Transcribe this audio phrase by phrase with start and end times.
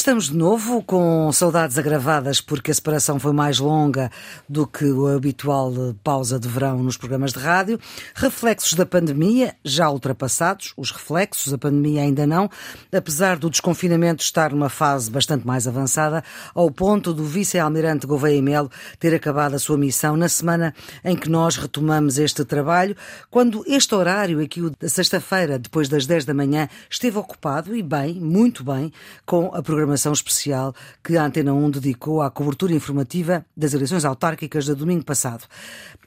[0.00, 4.10] Estamos de novo, com saudades agravadas, porque a separação foi mais longa
[4.48, 7.78] do que o habitual pausa de verão nos programas de rádio.
[8.14, 12.48] Reflexos da pandemia, já ultrapassados, os reflexos, a pandemia ainda não,
[12.90, 18.70] apesar do desconfinamento estar numa fase bastante mais avançada, ao ponto do vice-almirante Gouveia Melo
[18.98, 22.96] ter acabado a sua missão na semana em que nós retomamos este trabalho,
[23.30, 28.14] quando este horário, aqui da sexta-feira, depois das 10 da manhã, esteve ocupado, e bem,
[28.14, 28.90] muito bem,
[29.26, 34.04] com a programação programação especial que a Antena 1 dedicou à cobertura informativa das eleições
[34.04, 35.44] autárquicas de domingo passado.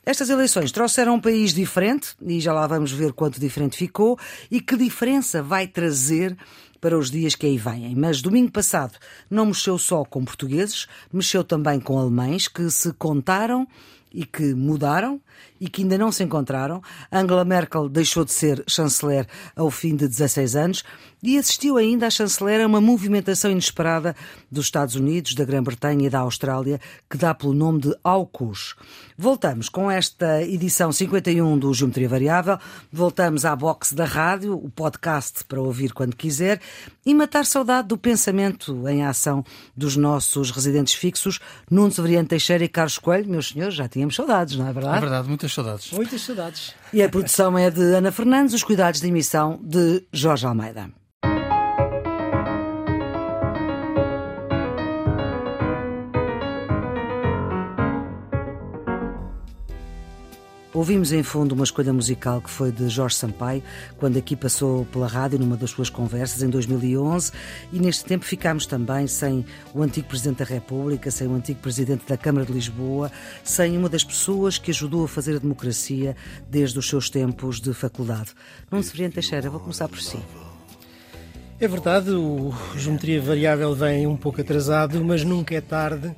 [0.05, 4.17] Estas eleições trouxeram um país diferente, e já lá vamos ver quanto diferente ficou,
[4.49, 6.37] e que diferença vai trazer
[6.79, 7.93] para os dias que aí vêm.
[7.95, 8.97] Mas domingo passado
[9.29, 13.67] não mexeu só com portugueses, mexeu também com alemães que se contaram
[14.13, 15.19] e que mudaram
[15.63, 16.81] e que ainda não se encontraram.
[17.09, 19.25] Angela Merkel deixou de ser chanceler
[19.55, 20.83] ao fim de 16 anos
[21.23, 24.13] e assistiu ainda a chanceler a uma movimentação inesperada
[24.51, 28.75] dos Estados Unidos, da Grã-Bretanha e da Austrália, que dá pelo nome de AUKUS.
[29.17, 32.59] Voltamos com esta edição 51 do Geometria Variável,
[32.91, 36.59] voltamos à box da rádio, o podcast para ouvir quando quiser,
[37.05, 39.45] e matar saudade do pensamento em ação
[39.77, 41.39] dos nossos residentes fixos,
[41.71, 43.29] Nuno Severiano Teixeira e Carlos Coelho.
[43.29, 44.97] Meus senhores, já tínhamos saudades, não é verdade?
[44.97, 45.91] É verdade, muitas saudades.
[45.91, 46.75] Muitas saudades.
[46.91, 50.89] E a produção é de Ana Fernandes, os cuidados de emissão de Jorge Almeida.
[60.73, 63.61] Ouvimos em fundo uma escolha musical que foi de Jorge Sampaio,
[63.99, 67.31] quando aqui passou pela rádio numa das suas conversas em 2011,
[67.71, 72.07] e neste tempo ficámos também sem o antigo Presidente da República, sem o antigo Presidente
[72.07, 73.11] da Câmara de Lisboa,
[73.43, 76.15] sem uma das pessoas que ajudou a fazer a democracia
[76.49, 78.31] desde os seus tempos de faculdade.
[78.71, 80.17] Não Severiano Teixeira, vou começar por si.
[81.59, 86.15] É verdade, o Geometria Variável vem um pouco atrasado, mas nunca é tarde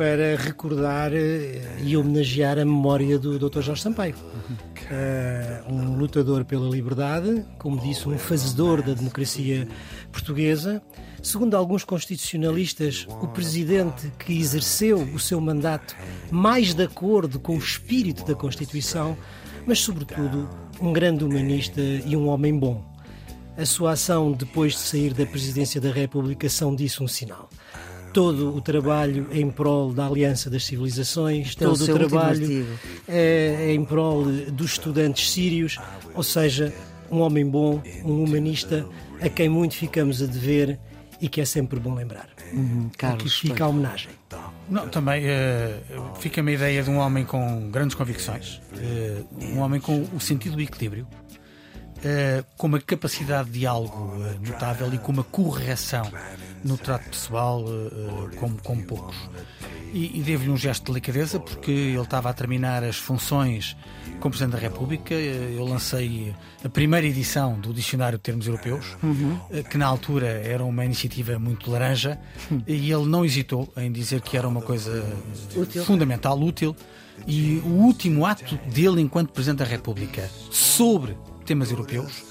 [0.00, 3.60] para recordar eh, e homenagear a memória do Dr.
[3.60, 4.14] Jorge Sampaio.
[4.16, 9.68] Uh, um lutador pela liberdade, como disse, um fazedor da democracia
[10.10, 10.80] portuguesa.
[11.22, 15.94] Segundo alguns constitucionalistas, o presidente que exerceu o seu mandato
[16.30, 19.18] mais de acordo com o espírito da Constituição,
[19.66, 20.48] mas, sobretudo,
[20.80, 22.82] um grande humanista e um homem bom.
[23.54, 27.50] A sua ação depois de sair da presidência da República são disso um sinal
[28.12, 32.66] todo o trabalho em prol da Aliança das Civilizações, Então, todo o trabalho
[33.08, 35.78] é, em prol dos estudantes sírios,
[36.14, 36.72] ou seja,
[37.10, 38.86] um homem bom, um humanista,
[39.20, 40.78] a quem muito ficamos a dever
[41.20, 42.28] e que é sempre bom lembrar.
[42.52, 44.08] Uhum, Carlos, Aqui fica a homenagem.
[44.68, 49.80] Não, também uh, fica-me a ideia de um homem com grandes convicções, uh, um homem
[49.80, 51.06] com o sentido do equilíbrio,
[52.00, 54.16] uh, com uma capacidade de diálogo
[54.46, 56.10] notável e com uma correção
[56.64, 59.16] no trato pessoal uh, como, como poucos.
[59.92, 63.76] E, e devo-lhe um gesto de delicadeza porque ele estava a terminar as funções
[64.20, 65.12] como Presidente da República.
[65.14, 69.36] Eh, eu lancei a primeira edição do Dicionário de Termos Europeus, uhum.
[69.68, 72.62] que na altura era uma iniciativa muito laranja, uhum.
[72.68, 75.04] e ele não hesitou em dizer que era uma coisa
[75.56, 75.84] útil.
[75.84, 76.76] fundamental, útil.
[77.26, 81.16] E o último ato dele enquanto Presidente da República sobre
[81.50, 82.22] temas europeus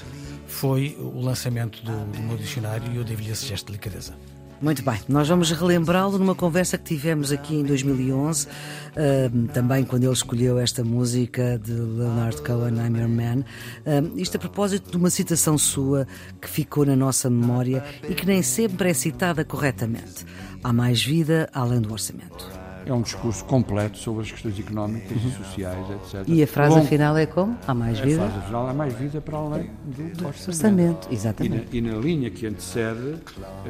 [0.48, 4.14] foi o lançamento do, do meu dicionário e eu devo-lhe esse gesto de delicadeza.
[4.62, 10.06] Muito bem, nós vamos relembrá-lo numa conversa que tivemos aqui em 2011, uh, também quando
[10.06, 13.40] ele escolheu esta música de Leonard Cohen, I'm Your Man.
[13.86, 16.08] Uh, isto a propósito de uma citação sua
[16.40, 20.26] que ficou na nossa memória e que nem sempre é citada corretamente.
[20.64, 22.59] Há mais vida além do orçamento
[22.90, 26.28] é um discurso completo sobre as questões económicas e sociais, etc.
[26.28, 27.58] E a frase Bom, final é como?
[27.68, 28.26] Há mais vida?
[28.26, 30.48] A frase final há mais vida para além do, do orçamento.
[30.48, 31.08] orçamento.
[31.12, 31.78] Exatamente.
[31.78, 33.18] E na, e na, linha que antecede,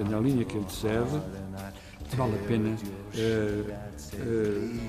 [0.10, 1.22] na linha que antecede,
[2.16, 2.70] vale a pena.
[3.16, 3.72] Uh,
[4.16, 4.80] uh,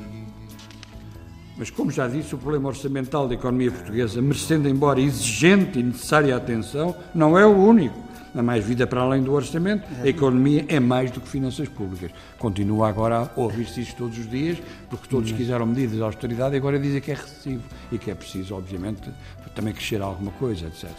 [1.56, 6.34] mas, como já disse, o problema orçamental da economia portuguesa, merecendo embora exigente e necessária
[6.34, 10.78] atenção, não é o único a mais vida para além do orçamento, a economia é
[10.78, 12.10] mais do que finanças públicas.
[12.38, 16.58] Continua agora a ouvir-se isto todos os dias, porque todos quiseram medidas de austeridade e
[16.58, 19.10] agora dizem que é recessivo e que é preciso, obviamente,
[19.54, 20.90] também crescer alguma coisa, etc.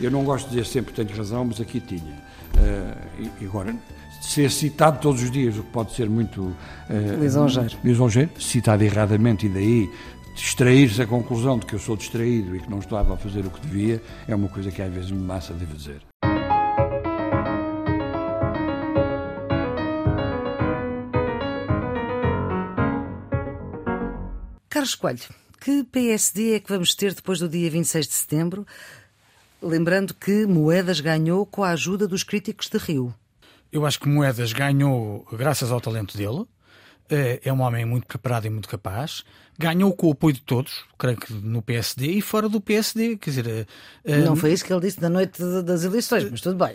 [0.00, 2.00] Eu não gosto de dizer sempre que tenho razão, mas aqui tinha.
[2.02, 3.74] Uh, e agora,
[4.20, 6.56] ser citado todos os dias, o que pode ser muito uh,
[7.20, 7.76] lisonjeiro.
[7.82, 9.90] lisonjeiro, citado erradamente e daí
[10.34, 13.50] distrair-se a conclusão de que eu sou distraído e que não estava a fazer o
[13.50, 16.00] que devia, é uma coisa que às vezes me massa de dizer.
[24.74, 25.20] Carlos Coelho,
[25.60, 28.66] que PSD é que vamos ter depois do dia 26 de setembro?
[29.62, 33.14] Lembrando que Moedas ganhou com a ajuda dos críticos de Rio.
[33.70, 36.44] Eu acho que Moedas ganhou graças ao talento dele.
[37.08, 39.22] Eh, é um homem muito preparado e muito capaz.
[39.56, 43.16] Ganhou com o apoio de todos, creio que no PSD e fora do PSD.
[43.16, 43.68] Quer dizer,
[44.04, 46.74] eh, não foi isso que ele disse na noite das eleições, mas tudo bem.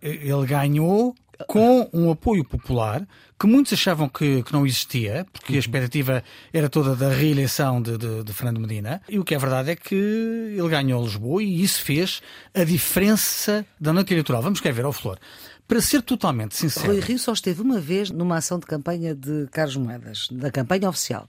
[0.00, 1.14] Ele ganhou
[1.46, 3.06] com um apoio popular
[3.38, 6.22] que muitos achavam que, que não existia, porque a expectativa
[6.52, 9.00] era toda da reeleição de, de, de, Fernando Medina.
[9.08, 12.20] E o que é verdade é que ele ganhou Lisboa e isso fez
[12.54, 14.42] a diferença da noite eleitoral.
[14.42, 15.18] Vamos querer ver ao Flor.
[15.66, 16.88] Para ser totalmente sincero.
[16.88, 20.88] Rui Rio só esteve uma vez numa ação de campanha de Carlos Moedas, da campanha
[20.88, 21.28] oficial.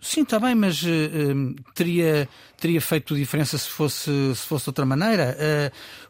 [0.00, 2.28] Sim, está bem, mas uh, uh, teria,
[2.60, 5.36] teria feito diferença se fosse, se fosse de outra maneira.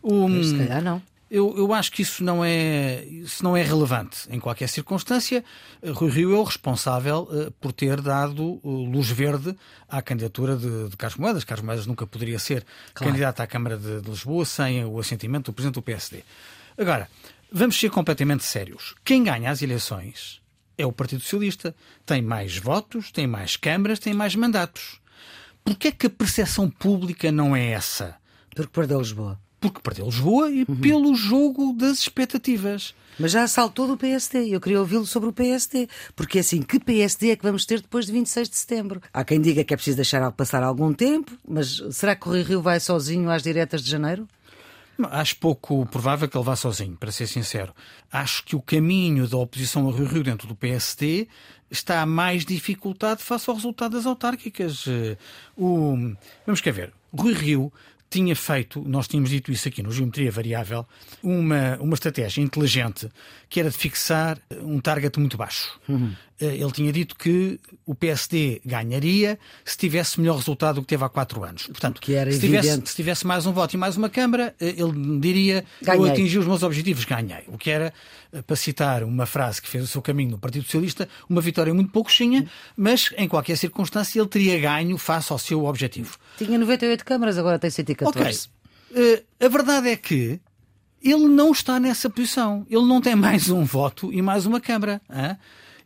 [0.03, 1.03] Uh, um, se calhar não.
[1.35, 4.19] Eu, eu acho que isso não, é, isso não é relevante.
[4.31, 5.45] Em qualquer circunstância,
[5.85, 9.53] Rui Rio é o responsável uh, por ter dado uh, luz verde
[9.89, 11.43] à candidatura de, de Carlos Moedas.
[11.43, 12.65] Carlos Moedas nunca poderia ser
[12.95, 13.11] claro.
[13.11, 16.23] candidato à Câmara de, de Lisboa sem o assentimento do Presidente do PSD.
[16.79, 17.11] Agora,
[17.51, 18.95] vamos ser completamente sérios.
[19.05, 20.41] Quem ganha as eleições
[20.79, 21.75] é o Partido Socialista.
[22.07, 25.01] Tem mais votos, tem mais câmaras, tem mais mandatos.
[25.65, 28.15] Porquê é que a percepção pública não é essa?
[28.55, 30.77] Porque perdeu Lisboa porque perdeu Lisboa e uhum.
[30.77, 32.95] pelo jogo das expectativas.
[33.19, 34.55] Mas já saltou do PSD.
[34.55, 35.89] Eu queria ouvi-lo sobre o PSD.
[36.15, 39.01] Porque assim, que PSD é que vamos ter depois de 26 de setembro?
[39.11, 42.43] Há quem diga que é preciso deixar passar algum tempo, mas será que o Rui
[42.43, 44.29] Rio vai sozinho às diretas de janeiro?
[45.11, 47.73] Acho pouco provável que ele vá sozinho, para ser sincero.
[48.13, 51.27] Acho que o caminho da oposição a Rui Rio dentro do PSD
[51.71, 54.85] está mais dificultado face ao resultado das autárquicas.
[54.87, 55.17] Eh,
[55.57, 56.15] o...
[56.45, 56.93] Vamos quer ver.
[57.17, 57.73] Rui Rio
[58.15, 60.87] tinha feito, nós tínhamos dito isso aqui no Geometria Variável,
[61.23, 63.09] uma, uma estratégia inteligente
[63.49, 65.79] que era de fixar um target muito baixo.
[65.89, 66.13] Uhum.
[66.41, 71.05] Eh, ele tinha dito que o PSD ganharia se tivesse melhor resultado do que teve
[71.05, 71.69] há quatro anos.
[71.69, 74.75] Portanto, que era se, tivesse, se tivesse mais um voto e mais uma Câmara, eh,
[74.77, 76.01] ele diria ganhei.
[76.01, 77.45] eu atingi os meus objetivos, ganhei.
[77.47, 77.93] O que era,
[78.33, 81.73] eh, para citar uma frase que fez o seu caminho no Partido Socialista, uma vitória
[81.73, 86.17] muito pouco pouquinha, mas em qualquer circunstância ele teria ganho face ao seu objetivo.
[86.37, 87.71] Tinha 98 câmaras, agora tem
[88.05, 88.49] 114.
[88.91, 89.03] Ok.
[89.03, 90.41] Uh, a verdade é que
[91.05, 92.67] ele não está nessa posição.
[92.71, 95.03] Ele não tem mais um voto e mais uma Câmara.
[95.11, 95.37] Hein?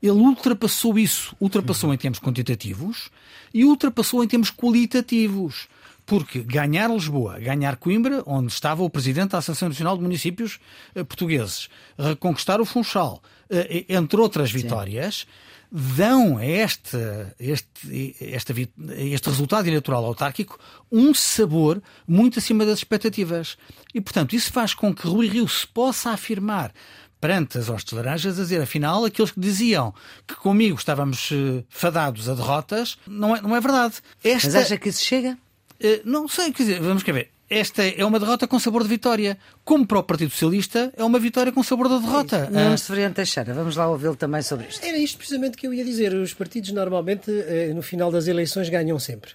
[0.00, 3.10] Ele ultrapassou isso, ultrapassou em termos quantitativos
[3.52, 5.66] e ultrapassou em termos qualitativos.
[6.06, 10.58] Porque ganhar Lisboa, ganhar Coimbra, onde estava o presidente da Associação Nacional de Municípios
[10.94, 11.68] eh, Portugueses,
[11.98, 15.26] reconquistar o Funchal, eh, entre outras vitórias, Sim.
[15.70, 16.96] Dão a este,
[17.38, 20.58] este, este, este resultado eleitoral autárquico
[20.90, 23.56] um sabor muito acima das expectativas.
[23.94, 26.72] E, portanto, isso faz com que Rui Rio se possa afirmar
[27.20, 29.92] perante as hostes laranjas a dizer, afinal, aqueles que diziam
[30.26, 33.96] que comigo estávamos uh, fadados a derrotas, não é, não é verdade.
[34.22, 34.48] Esta...
[34.48, 35.36] Mas acha que isso chega?
[35.80, 37.37] Uh, não sei, quer dizer, vamos quer ver.
[37.50, 39.38] Esta é uma derrota com sabor de vitória.
[39.64, 42.48] Como para o Partido Socialista, é uma vitória com sabor de derrota.
[42.50, 44.84] Não, se Teixeira, vamos lá ouvi-lo também sobre isto.
[44.84, 46.14] Era isto precisamente que eu ia dizer.
[46.14, 49.30] Os partidos normalmente, eh, no final das eleições, ganham sempre.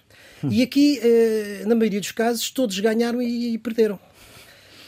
[0.50, 1.00] E aqui,
[1.66, 3.98] na maioria dos casos, todos ganharam e perderam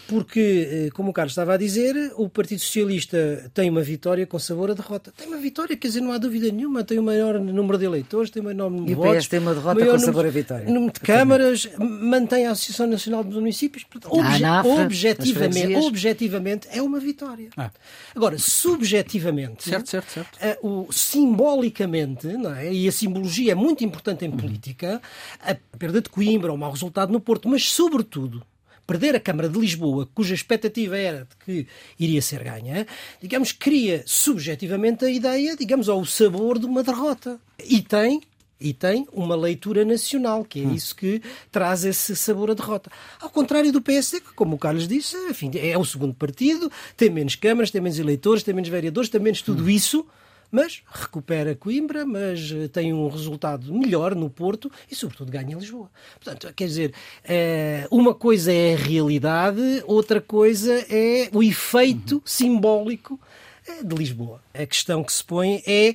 [0.09, 4.39] porque, eh, como o Carlos estava a dizer, o Partido Socialista tem uma vitória com
[4.39, 5.13] sabor a derrota.
[5.17, 8.31] Tem uma vitória, quer dizer, não há dúvida nenhuma, tem o maior número de eleitores,
[8.31, 9.15] tem o maior número de votos.
[9.15, 10.67] E o PS tem uma derrota com sabor a vitória.
[10.67, 13.85] Número de câmaras, mantém a Associação Nacional dos Municípios.
[13.85, 17.51] Portanto, obje ah, objetivamente, objetivamente, é uma vitória.
[17.57, 17.71] Ah.
[18.15, 20.39] Agora, subjetivamente, certo, certo, certo.
[20.63, 22.73] Uh, o, simbolicamente, não é?
[22.73, 25.01] e a simbologia é muito importante em política,
[25.41, 28.43] a perda de Coimbra, o mau resultado no Porto, mas, sobretudo,
[28.87, 31.67] perder a Câmara de Lisboa, cuja expectativa era de que
[31.99, 32.87] iria ser ganha,
[33.21, 37.41] digamos, cria subjetivamente a ideia, digamos, ao sabor de uma derrota.
[37.65, 38.23] E tem
[38.59, 40.75] e tem uma leitura nacional, que é hum.
[40.75, 41.21] isso que
[41.53, 42.91] traz esse sabor à derrota.
[43.21, 47.11] Ao contrário do PSD, que, como o Carlos disse, enfim, é o segundo partido, tem
[47.11, 49.69] menos câmaras, tem menos eleitores, tem menos vereadores, tem menos tudo hum.
[49.69, 50.07] isso,
[50.51, 55.91] mas recupera Coimbra, mas eh, tem um resultado melhor no Porto e, sobretudo, ganha Lisboa.
[56.21, 62.23] Portanto, quer dizer, eh, uma coisa é a realidade, outra coisa é o efeito uhum.
[62.25, 63.21] simbólico
[63.67, 64.43] eh, de Lisboa.
[64.55, 65.95] A questão que se põe é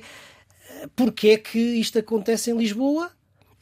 [0.96, 3.10] porque é que isto acontece em Lisboa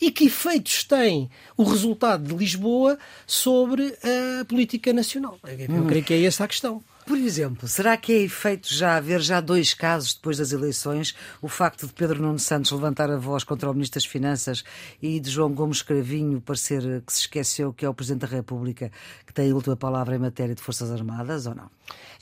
[0.01, 3.95] e que efeitos tem o resultado de Lisboa sobre
[4.41, 5.39] a política nacional.
[5.45, 5.87] Eu uhum.
[5.87, 6.83] creio que é essa a questão.
[7.07, 11.15] Por exemplo, será que é efeito já haver já dois casos depois das eleições?
[11.41, 14.65] O facto de Pedro Nuno Santos levantar a voz contra o Ministro das Finanças
[15.03, 18.93] e de João Gomes Cravinho parecer que se esqueceu que é o Presidente da República
[19.27, 21.71] que tem a última palavra em matéria de Forças Armadas ou não?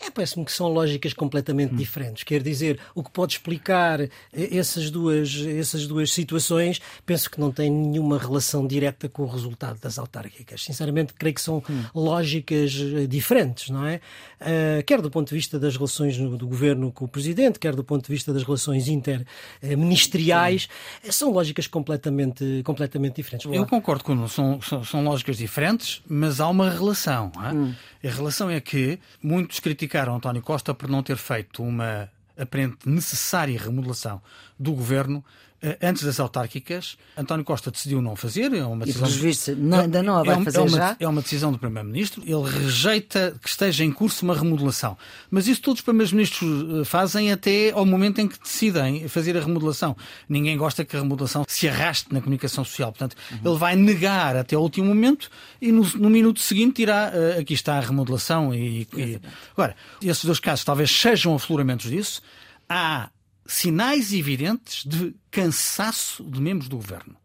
[0.00, 1.76] É, parece-me que são lógicas completamente hum.
[1.76, 2.22] diferentes.
[2.22, 7.50] Quer dizer, o que pode explicar eh, essas duas, essas duas situações, penso que não
[7.50, 10.62] tem nenhuma relação direta com o resultado das autárquicas.
[10.62, 11.84] Sinceramente, creio que são hum.
[11.94, 14.00] lógicas eh, diferentes, não é?
[14.40, 17.74] Uh, uh, quer do ponto de vista das relações do governo com o presidente, quer
[17.74, 20.68] do ponto de vista das relações interministeriais,
[21.10, 23.50] são lógicas completamente, completamente diferentes.
[23.52, 27.30] Eu concordo com são, são, são lógicas diferentes, mas há uma relação.
[27.44, 27.52] É?
[27.52, 27.74] Hum.
[28.04, 33.58] A relação é que muitos criticaram António Costa por não ter feito uma aparente necessária
[33.58, 34.22] remodelação
[34.58, 35.47] do governo eh,
[35.82, 38.52] antes das autárquicas, António Costa decidiu não fazer.
[38.52, 39.08] É uma decisão.
[39.08, 40.96] E, vistos, não, ainda não a vai é, fazer é uma, já?
[41.00, 42.22] É uma decisão do Primeiro-Ministro.
[42.24, 44.96] Ele rejeita que esteja em curso uma remodelação.
[45.30, 49.40] Mas isso todos os Primeiros-Ministros eh, fazem até ao momento em que decidem fazer a
[49.40, 49.96] remodelação.
[50.28, 52.92] Ninguém gosta que a remodelação se arraste na comunicação social.
[52.92, 53.50] Portanto, uhum.
[53.50, 55.28] ele vai negar até o último momento
[55.60, 58.54] e no, no minuto seguinte dirá uh, aqui está a remodelação.
[58.54, 59.20] E, e...
[59.52, 62.22] Agora, esses dois casos talvez sejam afloramentos disso.
[62.68, 63.08] Há
[63.48, 67.16] sinais evidentes de cansaço de membros do governo.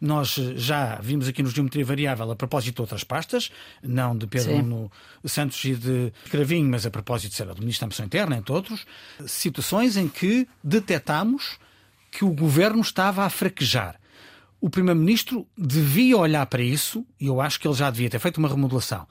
[0.00, 3.50] Nós eh, já vimos aqui no Geometria Variável a propósito de outras pastas,
[3.82, 4.90] não de Pedro no
[5.24, 8.86] Santos e de Cravinho, mas a propósito será do Ministro da Ambição Interna, entre outros,
[9.26, 11.58] situações em que detectamos
[12.12, 13.98] que o governo estava a fraquejar.
[14.60, 18.38] O Primeiro-Ministro devia olhar para isso, e eu acho que ele já devia ter feito
[18.38, 19.06] uma remodelação.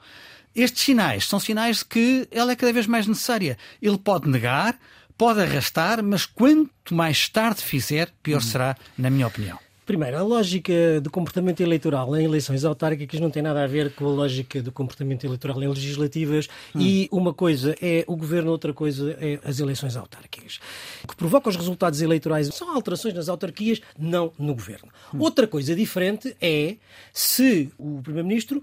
[0.54, 3.58] Estes sinais são sinais de que ela é cada vez mais necessária.
[3.82, 4.78] Ele pode negar,
[5.16, 8.40] pode arrastar, mas quanto mais tarde fizer, pior uhum.
[8.42, 9.58] será, na minha opinião.
[9.86, 14.04] Primeiro, a lógica do comportamento eleitoral em eleições autárquicas não tem nada a ver com
[14.04, 16.80] a lógica do comportamento eleitoral em legislativas hum.
[16.80, 20.58] e uma coisa é o governo, outra coisa é as eleições autárquicas.
[21.04, 24.88] O que provoca os resultados eleitorais são alterações nas autarquias, não no governo.
[25.14, 25.20] Hum.
[25.20, 26.74] Outra coisa diferente é
[27.12, 28.60] se o Primeiro-Ministro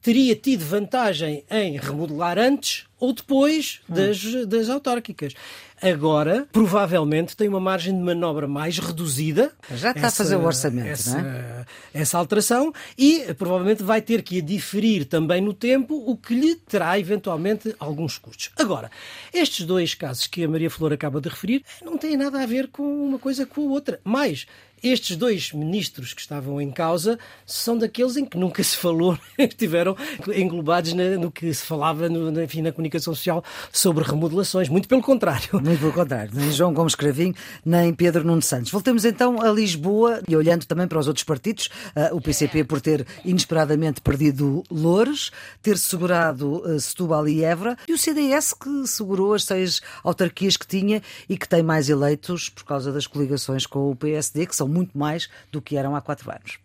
[0.00, 3.94] teria tido vantagem em remodelar antes ou depois hum.
[3.94, 5.34] das, das autárquicas.
[5.82, 9.50] Agora, provavelmente, tem uma margem de manobra mais reduzida.
[9.74, 11.66] Já está essa, a fazer o orçamento, essa, não é?
[11.94, 16.54] Essa alteração e provavelmente vai ter que a diferir também no tempo, o que lhe
[16.54, 18.50] terá eventualmente alguns custos.
[18.58, 18.90] Agora,
[19.32, 22.68] estes dois casos que a Maria Flor acaba de referir não têm nada a ver
[22.68, 24.00] com uma coisa com a outra.
[24.04, 24.46] Mais,
[24.82, 29.96] estes dois ministros que estavam em causa são daqueles em que nunca se falou, estiveram
[30.34, 34.68] englobados na, no que se falava no, enfim, na comunicação social sobre remodelações.
[34.68, 35.48] Muito pelo contrário.
[35.52, 36.30] Muito pelo contrário.
[36.34, 37.34] Nem João Gomes Cravinho,
[37.64, 38.70] nem Pedro Nuno Santos.
[38.70, 42.80] Voltemos então a Lisboa e olhando também para os outros partidos, uh, o PCP por
[42.80, 45.30] ter inesperadamente perdido Loures,
[45.62, 50.66] ter segurado uh, Setúbal e Évora, e o CDS que segurou as seis autarquias que
[50.66, 54.69] tinha e que tem mais eleitos por causa das coligações com o PSD, que são
[54.70, 56.58] muito mais do que eram há quatro anos.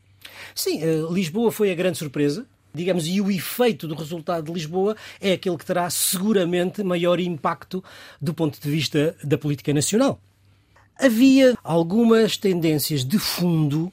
[0.53, 2.45] Sim, eh, Lisboa foi a grande surpresa
[2.75, 7.83] digamos, e o efeito do resultado de Lisboa é aquele que terá seguramente maior impacto
[8.21, 10.19] do ponto de vista da política nacional.
[10.99, 13.91] Havia algumas tendências de fundo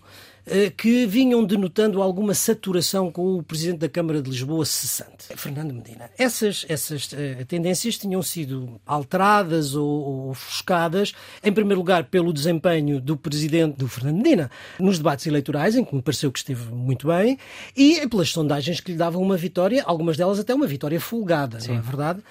[0.77, 6.11] que vinham denotando alguma saturação com o Presidente da Câmara de Lisboa cessante, Fernando Medina.
[6.19, 13.01] Essas, essas uh, tendências tinham sido alteradas ou, ou ofuscadas, em primeiro lugar, pelo desempenho
[13.01, 17.07] do Presidente do Fernando Medina nos debates eleitorais, em que me pareceu que esteve muito
[17.07, 17.39] bem,
[17.77, 21.73] e pelas sondagens que lhe davam uma vitória, algumas delas até uma vitória folgada, Sim.
[21.73, 22.23] não é verdade?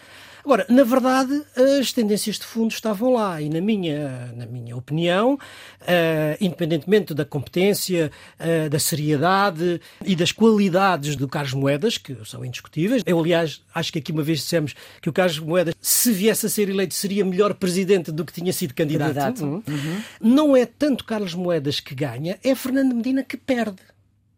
[0.44, 1.44] Agora, na verdade,
[1.80, 7.24] as tendências de fundo estavam lá e, na minha, na minha opinião, uh, independentemente da
[7.24, 13.62] competência, uh, da seriedade e das qualidades do Carlos Moedas, que são indiscutíveis, eu, aliás,
[13.74, 16.94] acho que aqui uma vez dissemos que o Carlos Moedas, se viesse a ser eleito,
[16.94, 19.14] seria melhor presidente do que tinha sido candidato.
[19.14, 19.46] candidato.
[19.46, 19.64] Uhum.
[19.68, 20.04] uhum.
[20.20, 23.82] Não é tanto Carlos Moedas que ganha, é Fernando Medina que perde,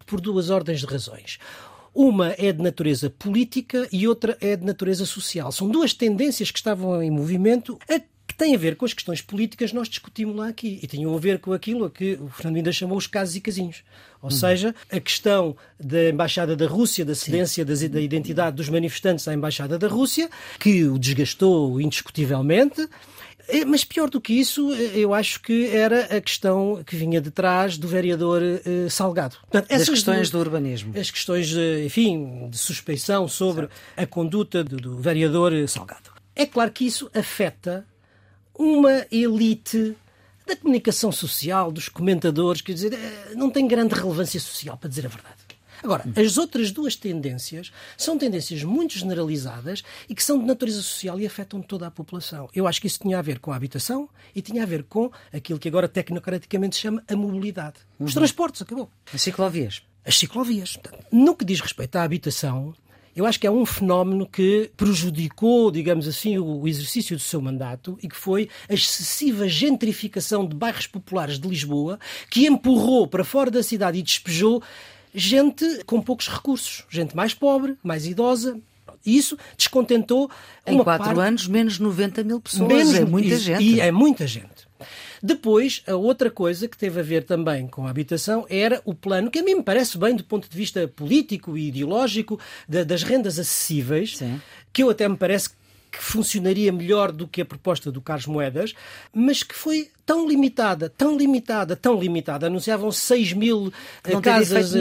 [0.06, 1.38] por duas ordens de razões.
[1.94, 5.52] Uma é de natureza política e outra é de natureza social.
[5.52, 9.22] São duas tendências que estavam em movimento a que têm a ver com as questões
[9.22, 12.56] políticas nós discutimos lá aqui e tinham a ver com aquilo a que o Fernando
[12.56, 13.84] ainda chamou os casos e casinhos.
[14.20, 14.36] Ou uhum.
[14.36, 19.34] seja, a questão da Embaixada da Rússia, da cedência das, da identidade dos manifestantes à
[19.34, 22.88] Embaixada da Rússia, que o desgastou indiscutivelmente,
[23.66, 27.76] mas pior do que isso, eu acho que era a questão que vinha de trás
[27.76, 29.36] do vereador uh, Salgado.
[29.42, 30.98] Portanto, essas As questões do, do, urbanismo.
[30.98, 33.72] As questões, de, enfim, de suspeição sobre certo.
[33.96, 36.10] a conduta do, do vereador Salgado.
[36.34, 37.86] É claro que isso afeta
[38.56, 39.96] uma elite
[40.46, 45.06] da comunicação social, dos comentadores, quer dizer, eh, não tem grande relevância social, para dizer
[45.06, 45.43] a verdade.
[45.84, 51.20] Agora, as outras duas tendências são tendências muito generalizadas e que são de natureza social
[51.20, 52.48] e afetam toda a população.
[52.54, 55.10] Eu acho que isso tinha a ver com a habitação e tinha a ver com
[55.30, 57.76] aquilo que agora tecnocraticamente se chama a mobilidade.
[57.98, 58.20] Os uhum.
[58.20, 58.90] transportes, acabou.
[59.12, 59.82] As ciclovias.
[60.06, 60.78] As ciclovias.
[61.12, 62.74] No que diz respeito à habitação,
[63.14, 67.96] eu acho que é um fenómeno que prejudicou, digamos assim, o exercício do seu mandato
[68.02, 73.50] e que foi a excessiva gentrificação de bairros populares de Lisboa, que empurrou para fora
[73.52, 74.62] da cidade e despejou
[75.14, 78.58] gente com poucos recursos, gente mais pobre, mais idosa.
[79.06, 80.30] E isso descontentou
[80.66, 81.20] em quatro parte...
[81.20, 82.68] anos, menos 90 mil pessoas.
[82.68, 82.94] Menos...
[82.94, 83.62] É muita e, gente.
[83.62, 84.64] E é muita gente.
[85.22, 89.30] Depois, a outra coisa que teve a ver também com a habitação era o plano,
[89.30, 93.38] que a mim me parece bem do ponto de vista político e ideológico, das rendas
[93.38, 94.40] acessíveis, Sim.
[94.70, 95.56] que eu até me parece que
[95.98, 98.74] funcionaria melhor do que a proposta do Carlos Moedas,
[99.12, 102.46] mas que foi tão limitada, tão limitada, tão limitada.
[102.46, 103.72] Anunciavam 6 mil
[104.06, 104.74] não casas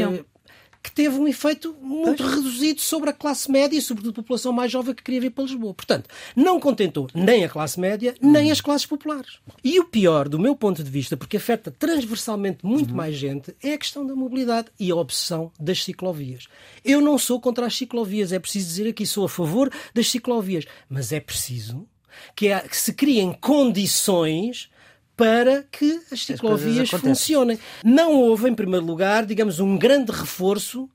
[0.84, 2.36] que teve um efeito muito pois.
[2.36, 5.46] reduzido sobre a classe média e sobretudo a população mais jovem que queria vir para
[5.46, 5.74] Lisboa.
[5.74, 9.40] Portanto, não contentou nem a classe média, nem as classes populares.
[9.64, 12.98] E o pior, do meu ponto de vista, porque afeta transversalmente muito uhum.
[12.98, 16.48] mais gente, é a questão da mobilidade e a obsessão das ciclovias.
[16.84, 20.66] Eu não sou contra as ciclovias, é preciso dizer aqui, sou a favor das ciclovias,
[20.90, 21.88] mas é preciso
[22.36, 24.70] que, que se criem condições
[25.16, 27.60] para que as ciclovias as funcionem.
[27.84, 30.90] Não houve, em primeiro lugar, digamos, um grande reforço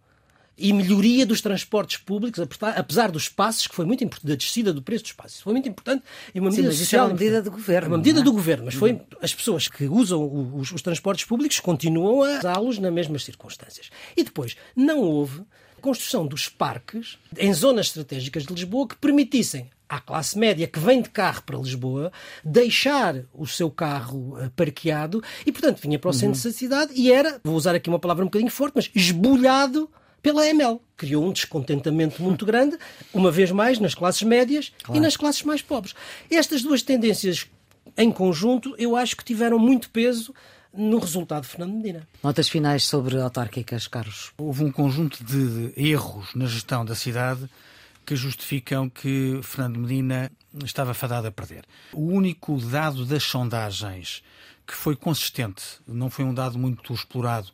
[0.59, 2.45] e melhoria dos transportes públicos,
[2.75, 5.41] apesar dos passos, que foi muito importante, da descida do preço dos passos.
[5.41, 6.03] Foi muito importante
[6.35, 7.05] e uma medida Sim, social.
[7.05, 7.87] é uma medida do governo.
[7.87, 8.23] É uma medida é?
[8.25, 12.79] do governo, mas foi as pessoas que usam os, os transportes públicos continuam a usá-los
[12.79, 13.89] nas mesmas circunstâncias.
[14.17, 15.43] E depois, não houve
[15.79, 21.01] construção dos parques em zonas estratégicas de Lisboa que permitissem à classe média que vem
[21.01, 22.13] de carro para Lisboa
[22.45, 26.51] deixar o seu carro uh, parqueado e, portanto, vinha para o centro uhum.
[26.51, 30.47] da cidade e era, vou usar aqui uma palavra um bocadinho forte, mas esbulhado pela
[30.47, 30.79] ML.
[30.97, 32.77] Criou um descontentamento muito grande,
[33.15, 34.99] uma vez mais, nas classes médias claro.
[34.99, 35.95] e nas classes mais pobres.
[36.31, 37.47] Estas duas tendências
[37.97, 40.35] em conjunto, eu acho que tiveram muito peso
[40.79, 42.09] no resultado de Fernando Medina.
[42.23, 44.33] Notas finais sobre autárquicas, Carlos?
[44.39, 47.51] Houve um conjunto de erros na gestão da cidade
[48.07, 50.31] que justificam que Fernando Medina
[50.65, 51.65] estava fadado a perder.
[51.93, 54.23] O único dado das sondagens
[54.67, 57.49] que foi consistente, não foi um dado muito explorado,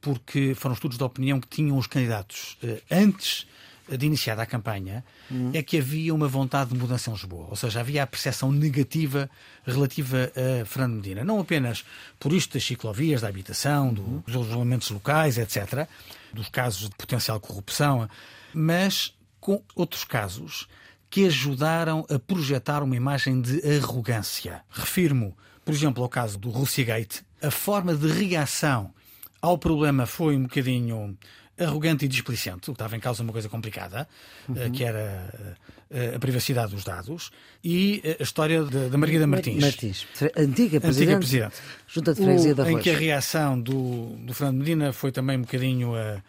[0.00, 3.46] porque foram estudos de opinião que tinham os candidatos eh, antes
[3.88, 5.50] de iniciada a campanha, uhum.
[5.54, 7.46] é que havia uma vontade de mudança em Lisboa.
[7.50, 9.30] Ou seja, havia a percepção negativa
[9.64, 11.24] relativa a Fernando Medina.
[11.24, 11.84] Não apenas
[12.18, 15.86] por isto das ciclovias, da habitação, do, dos elementos locais, etc.,
[16.32, 18.08] dos casos de potencial corrupção,
[18.52, 20.66] mas com outros casos
[21.08, 24.62] que ajudaram a projetar uma imagem de arrogância.
[24.68, 27.24] Refirmo, por exemplo, ao caso do Russiagate.
[27.40, 28.92] A forma de reação
[29.40, 31.16] ao problema foi um bocadinho
[31.58, 34.08] arrogante e displicente, o que estava em causa uma coisa complicada,
[34.54, 34.72] eh, uhum.
[34.72, 35.56] que era
[35.90, 37.30] eh, a privacidade dos dados,
[37.64, 39.62] e a história da Margarida Martins.
[39.62, 41.56] Martins, antiga presidente, antiga presidente.
[41.86, 45.42] Junta de Freguesia da Em que a reação do, do Fernando Medina foi também um
[45.42, 45.92] bocadinho...
[45.92, 46.22] Uh,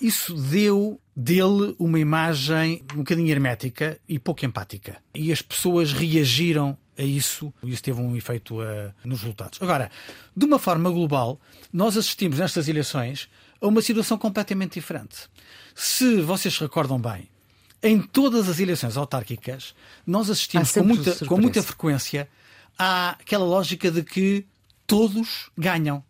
[0.00, 4.98] isso deu dele uma imagem um bocadinho hermética e pouco empática.
[5.12, 8.58] E as pessoas reagiram a isso e isso teve um efeito
[9.04, 9.60] nos resultados.
[9.60, 9.90] Agora,
[10.36, 11.40] de uma forma global,
[11.72, 13.28] nós assistimos nestas eleições
[13.60, 15.28] a uma situação completamente diferente.
[15.74, 17.28] Se vocês se recordam bem,
[17.82, 19.74] em todas as eleições autárquicas,
[20.06, 22.28] nós assistimos com muita, com muita frequência
[22.76, 24.46] àquela lógica de que
[24.86, 26.02] todos ganham.